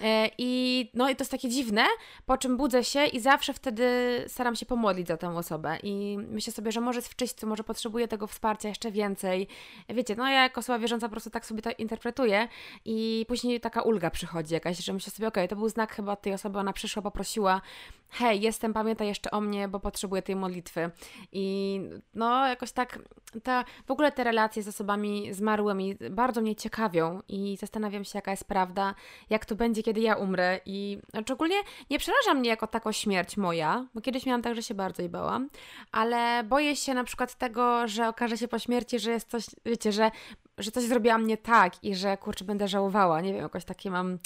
[0.00, 1.84] E, I no i to jest takie dziwne,
[2.26, 3.84] po czym budzę się i zawsze wtedy
[4.28, 7.64] staram się pomodlić za tę osobę i myślę sobie, że może jest w czyśćcu, może
[7.64, 9.48] potrzebuje tego wsparcia jeszcze więcej.
[9.88, 12.48] Wiecie, no ja jako osoba wierząca po prostu tak sobie to interpretuję
[12.84, 16.16] i później taka ulga przychodzi jakaś, że myślę sobie, okej, okay, to był znak chyba
[16.16, 17.60] tej osoby, ona przyszła, poprosiła,
[18.10, 20.90] hej, jestem, pamiętaj jeszcze o mnie, bo potrzebuję tej modlitwy.
[21.32, 21.80] I
[22.14, 22.98] no, jakoś tak,
[23.42, 28.30] ta, w ogóle te relacje z osobami zmarłymi bardzo mnie ciekawią i zastanawiam się, jaka
[28.30, 28.94] jest prawda,
[29.30, 30.60] jak to będzie, kiedy ja umrę.
[30.66, 31.56] I szczególnie
[31.90, 35.08] nie przeraża mnie jako tako śmierć moja, bo kiedyś miałam tak, że się bardzo jej
[35.08, 35.48] bałam,
[35.92, 39.92] ale boję się na przykład tego, że okaże się po śmierci, że jest coś, wiecie,
[39.92, 40.10] że
[40.58, 43.20] że coś zrobiłam nie tak i że kurczę będę żałowała.
[43.20, 44.18] Nie wiem, jakoś takie mam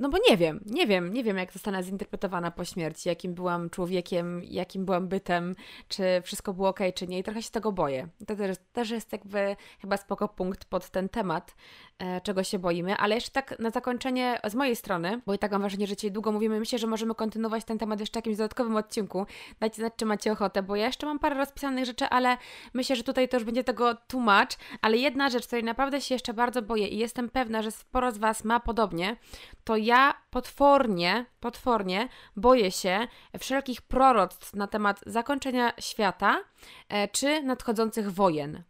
[0.00, 3.70] no bo nie wiem, nie wiem, nie wiem jak zostanę zinterpretowana po śmierci, jakim byłam
[3.70, 5.54] człowiekiem, jakim byłam bytem,
[5.88, 8.08] czy wszystko było ok, czy nie i trochę się tego boję.
[8.26, 11.54] To też, też jest jakby chyba spoko punkt pod ten temat,
[11.98, 15.52] e, czego się boimy, ale jeszcze tak na zakończenie z mojej strony, bo i tak
[15.52, 18.36] mam wrażenie, że dzisiaj długo mówimy, myślę, że możemy kontynuować ten temat jeszcze w jakimś
[18.36, 19.26] dodatkowym odcinku.
[19.60, 22.36] Dajcie znać, czy macie ochotę, bo ja jeszcze mam parę rozpisanych rzeczy, ale
[22.74, 26.34] myślę, że tutaj to już będzie tego tłumacz, ale jedna rzecz, której naprawdę się jeszcze
[26.34, 29.16] bardzo boję i jestem pewna, że sporo z Was ma podobnie,
[29.66, 33.08] to ja potwornie, potwornie boję się
[33.38, 36.44] wszelkich proroctw na temat zakończenia świata
[36.88, 38.62] e, czy nadchodzących wojen.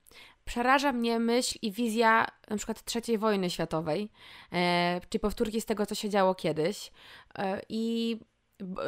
[0.44, 4.11] Przeraża mnie myśl i wizja na przykład III wojny światowej,
[4.53, 6.92] e, czyli powtórki z tego, co się działo kiedyś.
[7.38, 8.16] E, I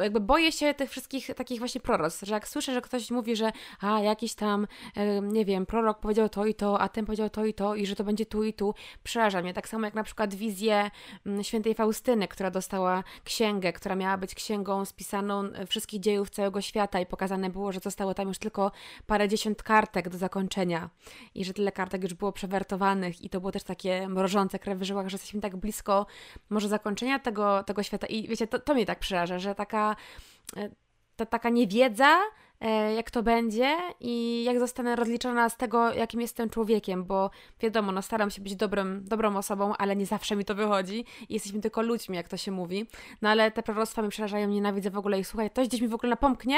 [0.01, 3.51] jakby boję się tych wszystkich takich właśnie proroc, że jak słyszę, że ktoś mówi, że
[3.81, 4.67] a jakiś tam,
[5.21, 7.95] nie wiem, prorok powiedział to i to, a ten powiedział to i to i że
[7.95, 9.53] to będzie tu i tu, przeraża mnie.
[9.53, 10.91] Tak samo jak na przykład wizję
[11.41, 17.05] świętej Faustyny, która dostała księgę, która miała być księgą spisaną wszystkich dziejów całego świata i
[17.05, 18.71] pokazane było, że zostało tam już tylko
[19.07, 20.89] parę dziesiąt kartek do zakończenia
[21.35, 24.83] i że tyle kartek już było przewertowanych i to było też takie mrożące krew w
[24.83, 26.05] żyłach, że jesteśmy tak blisko
[26.49, 29.95] może zakończenia tego, tego świata i wiecie, to, to mnie tak przeraża, że taka,
[30.55, 30.71] e,
[31.19, 32.23] ta taka niewiedza,
[32.95, 37.29] jak to będzie i jak zostanę rozliczona z tego, jakim jestem człowiekiem, bo
[37.61, 41.33] wiadomo, no staram się być dobrym, dobrą osobą, ale nie zawsze mi to wychodzi i
[41.33, 42.85] jesteśmy tylko ludźmi, jak to się mówi.
[43.21, 45.51] No ale te proroctwa mnie przerażają, nienawidzę w ogóle ich słuchać.
[45.51, 46.57] Ktoś gdzieś mi w ogóle napomknie,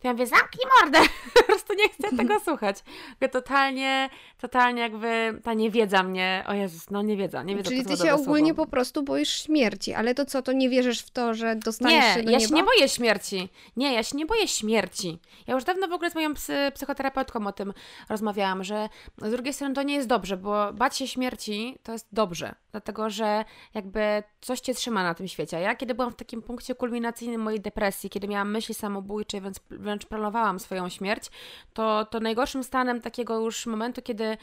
[0.00, 0.98] to ja mówię, zamknij mordę!
[1.34, 2.76] po prostu nie chcę tego słuchać.
[3.20, 8.14] Ja totalnie, totalnie jakby ta niewiedza mnie, o Jezus, no niewiedza, niewiedza Czyli ty się
[8.14, 12.04] ogólnie po prostu boisz śmierci, ale to co, to nie wierzysz w to, że dostaniesz
[12.04, 13.48] nie, się do ja się nie boję śmierci.
[13.76, 15.18] Nie, ja się nie boję śmierci.
[15.46, 17.72] Ja już dawno w ogóle z moją psy, psychoterapeutką o tym
[18.08, 18.88] rozmawiałam, że
[19.18, 23.10] z drugiej strony to nie jest dobrze, bo bać się śmierci to jest dobrze, dlatego
[23.10, 25.60] że jakby coś cię trzyma na tym świecie.
[25.60, 30.06] Ja kiedy byłam w takim punkcie kulminacyjnym mojej depresji, kiedy miałam myśli samobójcze, więc wręcz
[30.06, 31.30] planowałam swoją śmierć,
[31.72, 34.36] to, to najgorszym stanem takiego już momentu, kiedy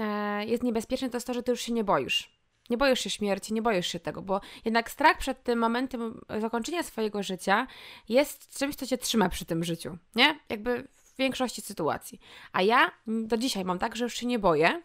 [0.00, 2.35] e, jest niebezpieczny, to jest to, że ty już się nie boisz
[2.70, 6.82] Nie boisz się śmierci, nie boisz się tego, bo jednak strach przed tym momentem zakończenia
[6.82, 7.66] swojego życia
[8.08, 10.38] jest czymś, co cię trzyma przy tym życiu, nie?
[10.48, 12.20] Jakby w większości sytuacji.
[12.52, 14.82] A ja do dzisiaj mam tak, że już się nie boję.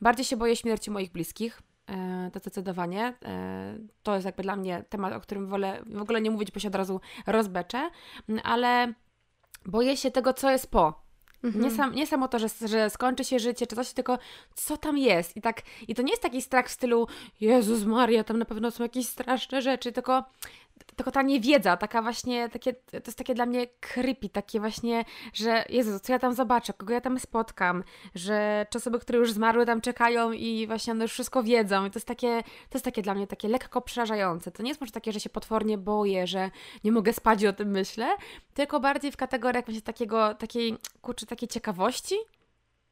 [0.00, 3.14] Bardziej się boję śmierci moich bliskich, e, to zdecydowanie.
[3.24, 6.60] E, to jest jakby dla mnie temat, o którym wolę w ogóle nie mówić, bo
[6.60, 7.90] się od razu rozbeczę,
[8.44, 8.92] ale
[9.66, 11.07] boję się tego, co jest po.
[11.44, 11.64] Mhm.
[11.64, 14.18] Nie, sam, nie samo to, że, że skończy się życie, czy coś, tylko
[14.54, 15.36] co tam jest.
[15.36, 17.06] I tak i to nie jest taki strach w stylu
[17.40, 20.24] Jezus Maria, tam na pewno są jakieś straszne rzeczy, tylko
[20.96, 25.64] tylko ta niewiedza, taka właśnie, takie, to jest takie dla mnie creepy, takie właśnie, że
[25.68, 29.66] Jezu, co ja tam zobaczę, kogo ja tam spotkam, że czy osoby, które już zmarły
[29.66, 33.02] tam czekają i właśnie one już wszystko wiedzą i to jest takie, to jest takie
[33.02, 34.50] dla mnie takie lekko przerażające.
[34.50, 36.50] To nie jest może takie, że się potwornie boję, że
[36.84, 38.16] nie mogę spać i o tym myślę,
[38.54, 42.14] tylko bardziej w kategoriach właśnie takiego, takiej, kurczę, takiej ciekawości,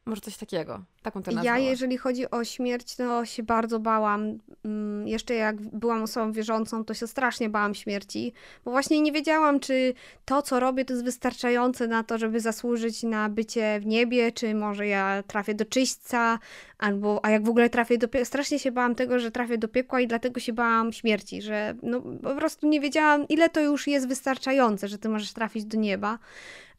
[0.07, 0.83] może coś takiego.
[1.01, 4.37] Taką to Ja, jeżeli chodzi o śmierć, to się bardzo bałam.
[4.65, 8.33] Mm, jeszcze jak byłam osobą wierzącą, to się strasznie bałam śmierci,
[8.65, 9.93] bo właśnie nie wiedziałam, czy
[10.25, 14.55] to, co robię, to jest wystarczające na to, żeby zasłużyć na bycie w niebie, czy
[14.55, 16.39] może ja trafię do czyśćca,
[16.77, 18.25] albo, a jak w ogóle trafię do piekła.
[18.25, 22.01] Strasznie się bałam tego, że trafię do piekła i dlatego się bałam śmierci, że no,
[22.23, 26.19] po prostu nie wiedziałam, ile to już jest wystarczające, że ty możesz trafić do nieba.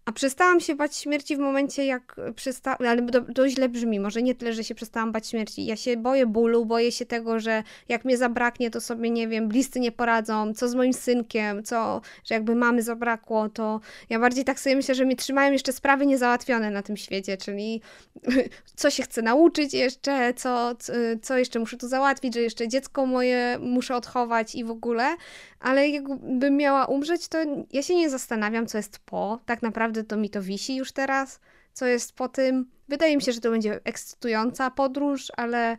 [0.08, 4.22] A przestałam się bać śmierci w momencie, jak przestałam, ale to, to źle brzmi, może
[4.22, 5.66] nie tyle, że się przestałam bać śmierci.
[5.66, 9.48] Ja się boję bólu, boję się tego, że jak mnie zabraknie, to sobie, nie wiem,
[9.48, 13.80] bliscy nie poradzą, co z moim synkiem, co, że jakby mamy zabrakło, to
[14.10, 17.80] ja bardziej tak sobie myślę, że mnie trzymają jeszcze sprawy niezałatwione na tym świecie, czyli
[18.76, 20.76] co się chcę nauczyć jeszcze, co,
[21.22, 25.16] co jeszcze muszę tu załatwić, że jeszcze dziecko moje muszę odchować i w ogóle,
[25.60, 27.38] ale jakbym miała umrzeć, to
[27.72, 29.38] ja się nie zastanawiam, co jest po.
[29.46, 31.40] Tak naprawdę to mi to wisi już teraz,
[31.72, 32.70] co jest po tym.
[32.88, 35.76] Wydaje mi się, że to będzie ekscytująca podróż, ale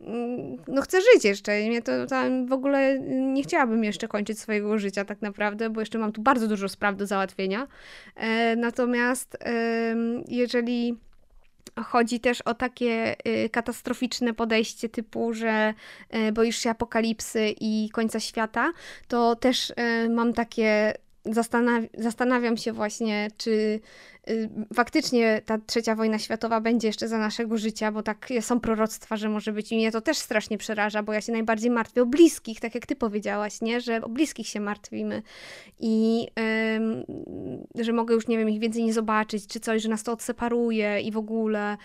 [0.00, 1.52] mm, no chcę żyć jeszcze.
[1.68, 5.98] Mnie to tam w ogóle nie chciałabym jeszcze kończyć swojego życia tak naprawdę, bo jeszcze
[5.98, 7.66] mam tu bardzo dużo spraw do załatwienia.
[8.16, 9.94] E, natomiast e,
[10.28, 10.98] jeżeli
[11.82, 15.74] Chodzi też o takie y, katastroficzne podejście typu, że
[16.14, 18.72] y, boisz się apokalipsy i końca świata,
[19.08, 19.74] to też y,
[20.10, 20.94] mam takie
[21.24, 23.80] zastanaw zastanawiam się właśnie, czy
[24.74, 29.28] faktycznie ta trzecia wojna światowa będzie jeszcze za naszego życia, bo tak są proroctwa, że
[29.28, 32.60] może być i mnie to też strasznie przeraża, bo ja się najbardziej martwię o bliskich,
[32.60, 33.80] tak jak ty powiedziałaś, nie?
[33.80, 35.22] Że o bliskich się martwimy
[35.80, 36.26] i
[37.74, 41.00] że mogę już, nie wiem, ich więcej nie zobaczyć, czy coś, że nas to odseparuje
[41.00, 41.76] i w ogóle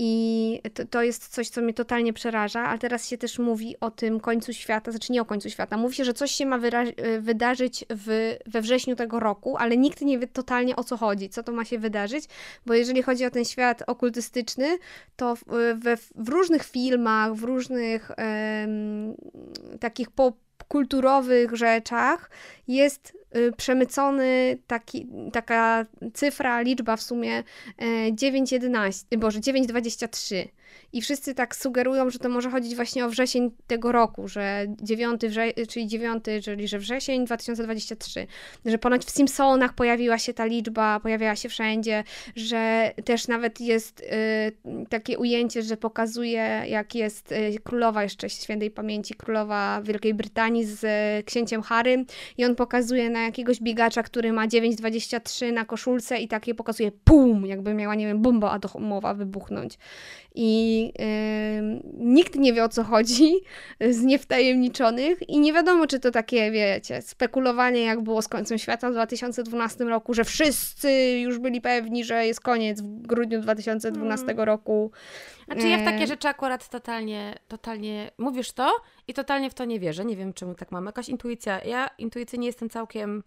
[0.00, 3.90] i to, to jest coś, co mnie totalnie przeraża, ale teraz się też mówi o
[3.90, 7.20] tym końcu świata, znaczy nie o końcu świata, mówi się, że coś się ma y,
[7.20, 11.42] wydarzyć w, we wrześniu tego roku, ale nikt nie wie totalnie o co chodzi, co
[11.42, 12.24] to ma się wydarzyć,
[12.66, 14.78] bo jeżeli chodzi o ten świat okultystyczny,
[15.16, 19.14] to w, w różnych filmach, w różnych um,
[19.80, 22.30] takich popkulturowych rzeczach
[22.68, 23.18] jest
[23.56, 27.42] przemycony taki, taka cyfra, liczba w sumie
[28.12, 30.48] 9,11, y, boże 9,23
[30.92, 35.20] i wszyscy tak sugerują, że to może chodzić właśnie o wrzesień tego roku, że 9,
[35.28, 38.26] wrze czyli 9, czyli że wrzesień 2023,
[38.64, 42.04] że ponoć w Simpsonach pojawiła się ta liczba, pojawiała się wszędzie,
[42.36, 48.70] że też nawet jest y, takie ujęcie, że pokazuje jak jest y, królowa jeszcze świętej
[48.70, 52.06] pamięci, królowa Wielkiej Brytanii z y, księciem Harrym
[52.38, 57.46] i on pokazuje na jakiegoś biegacza, który ma 9,23 na koszulce i takie pokazuje pum,
[57.46, 59.78] jakby miała, nie wiem, bomba atomowa wybuchnąć
[60.34, 63.32] i yy, nikt nie wie o co chodzi
[63.90, 68.90] z niewtajemniczonych i nie wiadomo, czy to takie, wiecie, spekulowanie jak było z końcem świata
[68.90, 74.46] w 2012 roku, że wszyscy już byli pewni, że jest koniec w grudniu 2012 hmm.
[74.46, 74.90] roku.
[75.52, 78.76] Znaczy ja w takie rzeczy akurat totalnie, totalnie mówisz to
[79.08, 80.04] i totalnie w to nie wierzę.
[80.04, 80.86] Nie wiem, czemu tak mam.
[80.86, 81.64] Jakaś intuicja.
[81.64, 83.22] Ja intuicyjnie jestem całkiem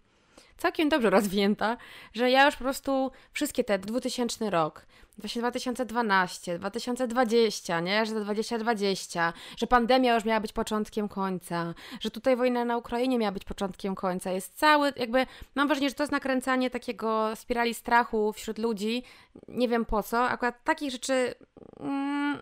[0.56, 1.76] całkiem dobrze rozwinięta,
[2.12, 4.86] że ja już po prostu wszystkie te 2000 rok,
[5.18, 8.06] właśnie 2012, 2020, nie?
[8.06, 13.32] Że 2020, że pandemia już miała być początkiem końca, że tutaj wojna na Ukrainie miała
[13.32, 14.30] być początkiem końca.
[14.30, 19.02] Jest cały, jakby, mam wrażenie, że to jest nakręcanie takiego spirali strachu wśród ludzi.
[19.48, 20.28] Nie wiem po co.
[20.28, 21.34] Akurat takich rzeczy.
[21.80, 22.38] Mm,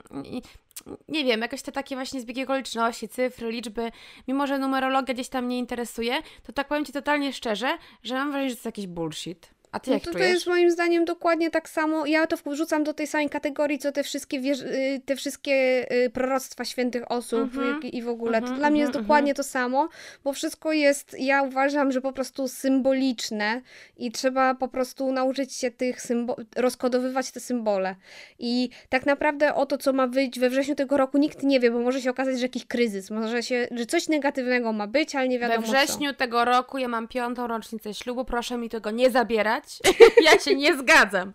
[1.08, 3.90] nie wiem, jakoś te takie właśnie zbiegi okoliczności, cyfry, liczby,
[4.28, 8.30] mimo że numerologia gdzieś tam mnie interesuje, to tak powiem Ci totalnie szczerze, że mam
[8.30, 9.59] wrażenie, że to jest jakiś bullshit.
[9.72, 12.06] A ty No jak to, to jest moim zdaniem dokładnie tak samo.
[12.06, 16.64] Ja to wrzucam do tej samej kategorii, co te wszystkie, y, te wszystkie y, proroctwa
[16.64, 17.74] świętych osób Mhm.
[17.82, 18.32] jak- i w ogóle.
[18.32, 19.88] To Mhm, dla mnie jest mhm, dokładnie to samo,
[20.24, 23.60] bo wszystko jest, ja uważam, że po prostu symboliczne
[23.96, 27.96] i trzeba po prostu nauczyć się tych symboli, rozkodowywać te symbole.
[28.38, 31.70] I tak naprawdę o to, co ma być we wrześniu tego roku, nikt nie wie,
[31.70, 35.28] bo może się okazać, że jakiś kryzys, może się, że coś negatywnego ma być, ale
[35.28, 35.72] nie We wiadomo co.
[35.72, 39.59] wrześniu tego roku ja mam piątą rocznicę ślubu, proszę mi tego nie zabierać.
[40.24, 41.32] ja się nie zgadzam.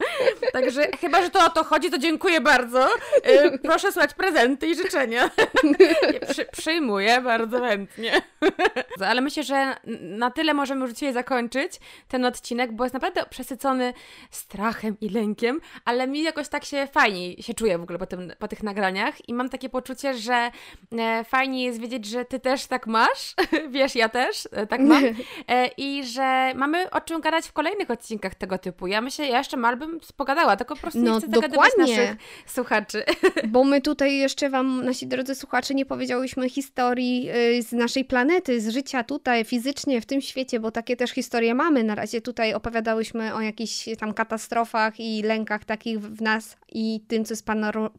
[0.54, 2.88] Także chyba, że to o to chodzi, to dziękuję bardzo.
[3.28, 5.30] Y, Proszę słuchać prezenty i życzenia.
[6.30, 8.22] Przy, przyjmuję bardzo chętnie.
[9.10, 13.94] Ale myślę, że na tyle możemy już dzisiaj zakończyć ten odcinek, bo jest naprawdę przesycony
[14.32, 18.34] strachem i lękiem, ale mi jakoś tak się fajniej się czuję w ogóle po, tym,
[18.40, 20.52] po tych nagraniach i mam takie poczucie, że
[20.98, 23.36] e, fajnie jest wiedzieć, że ty też tak masz,
[23.70, 25.04] wiesz, ja też e, tak mam
[25.48, 28.88] e, i że mamy o czym gadać w kolejnych odcinkach tego typu.
[28.88, 32.16] Ja myślę, ja jeszcze mal bym pogadała, tylko po prostu No, nie chcę zagadywać naszych
[32.46, 33.04] słuchaczy.
[33.48, 38.62] Bo my tutaj jeszcze Wam, nasi drodzy słuchacze, nie powiedziałyśmy historii y, z naszej planety,
[38.62, 41.84] z życia tutaj, fizycznie, w tym świecie, bo takie też historie mamy.
[41.84, 47.26] Na razie tutaj opowiadałyśmy o jakichś tam katastrofach i lękach takich w nas i tym,
[47.26, 47.46] co jest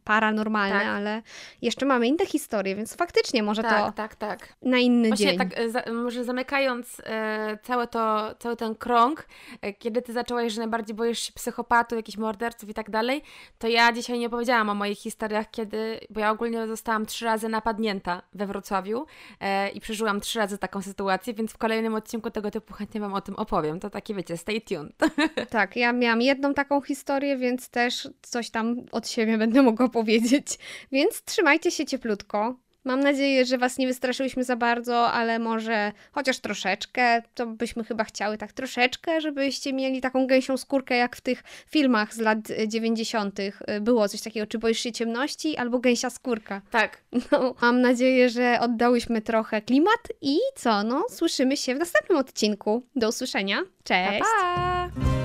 [0.04, 0.86] paranormalne, Tak.
[0.86, 1.22] ale
[1.62, 4.48] jeszcze mamy inne historie, więc faktycznie może tak, to tak, tak.
[4.62, 5.38] na inny Właśnie dzień.
[5.38, 9.26] tak, za, może zamykając e, całe to, cały ten krąg,
[9.62, 13.22] e, kiedy ty zaczęłaś, że najbardziej boisz się psychopatów, jakichś morderców i tak dalej,
[13.58, 17.48] to ja dzisiaj nie powiedziałam o moich historiach, kiedy, bo ja ogólnie zostałam trzy razy
[17.48, 19.06] napadnięta we Wrocławiu
[19.40, 23.14] e, i przeżyłam trzy razy taką sytuację, więc w kolejnym odcinku tego typu chętnie Wam
[23.14, 23.80] o tym opowiem.
[23.80, 24.96] To takie, wiecie, stay tuned.
[25.50, 30.58] Tak, ja miałam jedną taką historię, więc też coś tam od siebie będę mogła powiedzieć.
[30.92, 32.65] Więc trzymajcie się cieplutko.
[32.86, 38.04] Mam nadzieję, że Was nie wystraszyłyśmy za bardzo, ale może chociaż troszeczkę, to byśmy chyba
[38.04, 42.68] chciały tak troszeczkę, żebyście mieli taką gęsią skórkę, jak w tych filmach z lat y,
[42.68, 43.38] 90.
[43.80, 46.62] Było coś takiego, czy boisz się ciemności, albo gęsia skórka.
[46.70, 47.02] tak.
[47.32, 52.82] No, mam nadzieję, że oddałyśmy trochę klimat i co, no, słyszymy się w następnym odcinku.
[52.96, 53.62] Do usłyszenia.
[53.84, 54.18] Cześć!
[54.18, 55.15] Pa, pa!